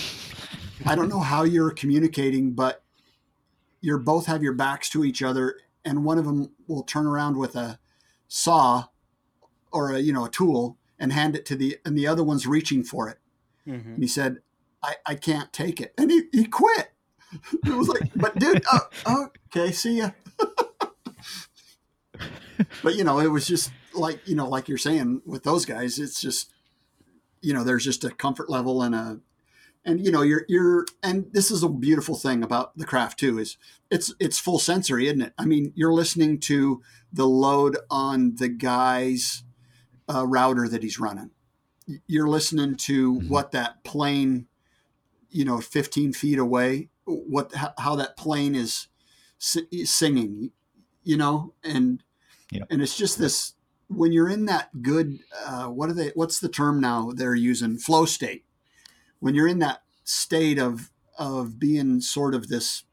[0.85, 2.83] I don't know how you're communicating, but
[3.81, 7.37] you're both have your backs to each other, and one of them will turn around
[7.37, 7.79] with a
[8.27, 8.85] saw
[9.71, 12.47] or a you know a tool and hand it to the and the other one's
[12.47, 13.17] reaching for it.
[13.67, 13.93] mm-hmm.
[13.93, 14.39] And he said,
[14.81, 16.91] "I I can't take it," and he he quit.
[17.65, 18.63] It was like, but dude,
[19.05, 20.11] oh, okay, see ya.
[22.83, 25.99] but you know, it was just like you know, like you're saying with those guys,
[25.99, 26.51] it's just
[27.41, 29.19] you know, there's just a comfort level and a
[29.85, 33.39] and you know you're you're and this is a beautiful thing about the craft too
[33.39, 33.57] is
[33.89, 36.81] it's it's full sensory isn't it i mean you're listening to
[37.13, 39.43] the load on the guy's
[40.13, 41.31] uh, router that he's running
[42.07, 43.29] you're listening to Mhm.
[43.29, 44.47] what that plane
[45.29, 48.87] you know 15 feet away what how, that plane is
[49.39, 50.51] singing
[51.03, 51.53] you know?
[51.63, 52.03] And
[52.51, 52.63] Yeah.
[52.69, 53.53] and it's just this
[53.87, 57.77] when you're in that good uh, what are they what's the term now they're using?
[57.77, 58.45] Flow state.
[59.19, 62.83] When you're in that state of of being sort of this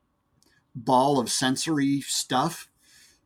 [0.75, 2.69] ball of sensory stuff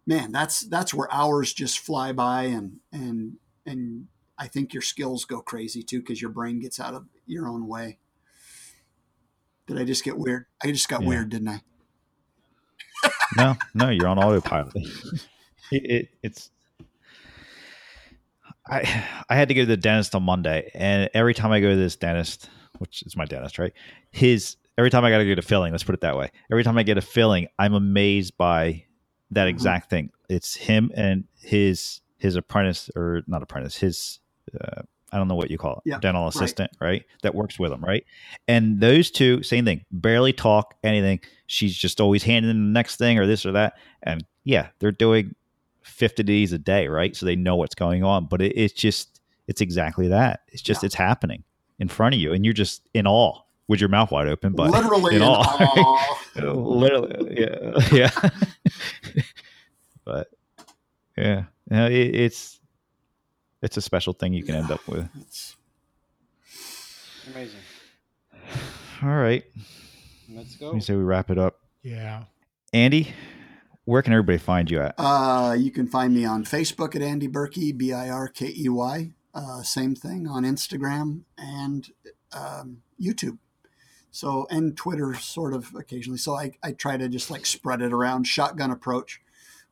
[0.06, 4.06] man that's that's where hours just fly by and and and
[4.38, 7.66] i think your skills go crazy too because your brain gets out of your own
[7.66, 7.98] way
[9.70, 11.08] did i just get weird i just got Yeah.
[11.08, 11.60] weird didn't i
[13.36, 14.72] no, no, you're on autopilot.
[15.70, 16.50] it, it, it's.
[18.68, 21.70] I I had to go to the dentist on Monday, and every time I go
[21.70, 23.72] to this dentist, which is my dentist, right?
[24.10, 25.72] His every time I got to get a filling.
[25.72, 26.30] Let's put it that way.
[26.50, 28.84] Every time I get a filling, I'm amazed by
[29.30, 29.50] that Mhm.
[29.50, 30.10] exact thing.
[30.28, 34.18] It's him and his his apprentice or not apprentice, his
[34.60, 34.82] uh,
[35.12, 37.04] I don't know what you call it, Yeah, dental assistant, right?
[37.22, 38.04] That works with them, right?
[38.48, 41.20] And those two, same thing, barely talk anything.
[41.46, 43.74] She's just always handing them the next thing or this or that.
[44.02, 45.34] And yeah, they're doing
[45.82, 47.16] 50 days a day, right?
[47.16, 48.26] So they know what's going on.
[48.26, 50.40] But it, it's just, it's exactly that.
[50.48, 50.86] It's just, Yeah.
[50.86, 51.42] it's happening
[51.78, 52.32] in front of you.
[52.32, 54.52] And you're just in awe with your mouth wide open.
[54.52, 55.42] But literally in in awe.
[55.42, 56.16] awe.
[56.36, 57.88] literally, yeah.
[57.92, 58.30] Yeah.
[60.04, 60.28] but
[61.16, 62.59] yeah, no, it, it's,
[63.62, 65.08] it's a special thing you can end up with.
[65.16, 65.56] It's-
[67.30, 67.60] amazing
[69.02, 69.44] All right.
[70.34, 71.60] let's Let go me say we wrap it up.
[71.82, 72.24] Yeah.
[72.72, 73.14] Andy,
[73.84, 74.94] where can everybody find you at?
[74.98, 78.68] Uh, you can find me on Facebook at Andy Birkey, B I R K E
[78.68, 79.12] Y.
[79.34, 81.88] Uh, same thing on Instagram and
[82.32, 83.38] um, YouTube.
[84.10, 86.18] So, and Twitter sort of occasionally.
[86.18, 89.20] So I, I try to just like spread it around, shotgun approach.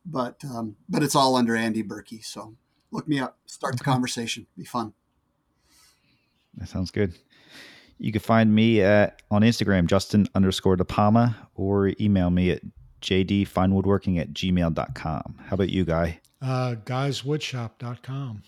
[0.05, 2.23] But um, but it's all under Andy Birkey.
[2.23, 2.55] So
[2.91, 3.91] look me up, start the Okay.
[3.91, 4.45] conversation.
[4.57, 4.93] Be fun.
[6.55, 7.13] That sounds good.
[7.97, 12.61] You can find me at on Instagram, Justin underscore DePalma, or email me at
[13.01, 15.35] jdfinewoodworking at gmail.com.
[15.45, 16.19] How about you, Guy?
[16.41, 18.43] Uh, guyswoodshop.com.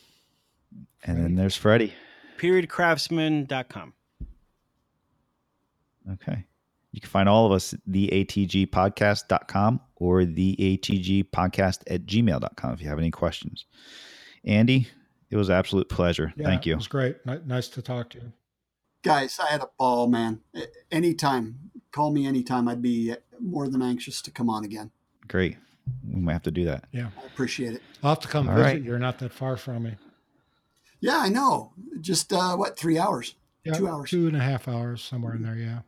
[1.04, 1.94] And then there's Freddie.
[2.38, 3.94] periodcraftsman.com
[6.14, 6.46] Okay.
[6.92, 12.98] You can find all of us at theatgpodcast.com or theatgpodcast at gmail.com if you have
[13.00, 13.66] any questions.
[14.46, 14.88] Andy,
[15.30, 16.34] it was an absolute pleasure.
[16.36, 16.74] Yeah, Thank you.
[16.74, 17.18] It was great.
[17.26, 18.34] Ni- Nice to talk to you.
[19.04, 20.42] Guys, I had a ball, man.
[20.56, 22.68] A- Anytime, call me anytime.
[22.68, 24.92] I'd be more than anxious to come on again.
[25.28, 25.58] Great.
[26.08, 26.86] We might have to do that.
[26.92, 27.10] Yeah.
[27.22, 27.82] I appreciate it.
[28.04, 28.66] I'll have to come All visit.
[28.66, 28.82] right.
[28.82, 29.96] You're not that far from me.
[31.00, 31.74] Yeah, I know.
[32.00, 33.34] Just uh, what three hours?
[33.64, 34.10] Yeah, Two hours.
[34.10, 35.56] Two and a half hours, somewhere in there.
[35.56, 35.80] Yeah.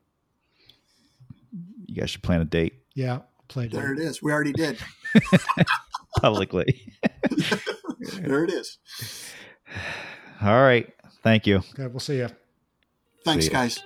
[1.88, 3.20] You guys should plan a date Yeah.
[3.48, 4.22] Played There it is.
[4.24, 4.78] We already did.
[6.22, 6.82] publicly.
[8.22, 8.78] There it is.
[10.42, 10.88] all right.
[11.24, 11.58] Thank you.
[11.58, 11.88] Okay.
[11.88, 12.30] We'll see you.
[13.24, 13.60] Thanks, See ya.
[13.60, 13.80] guys.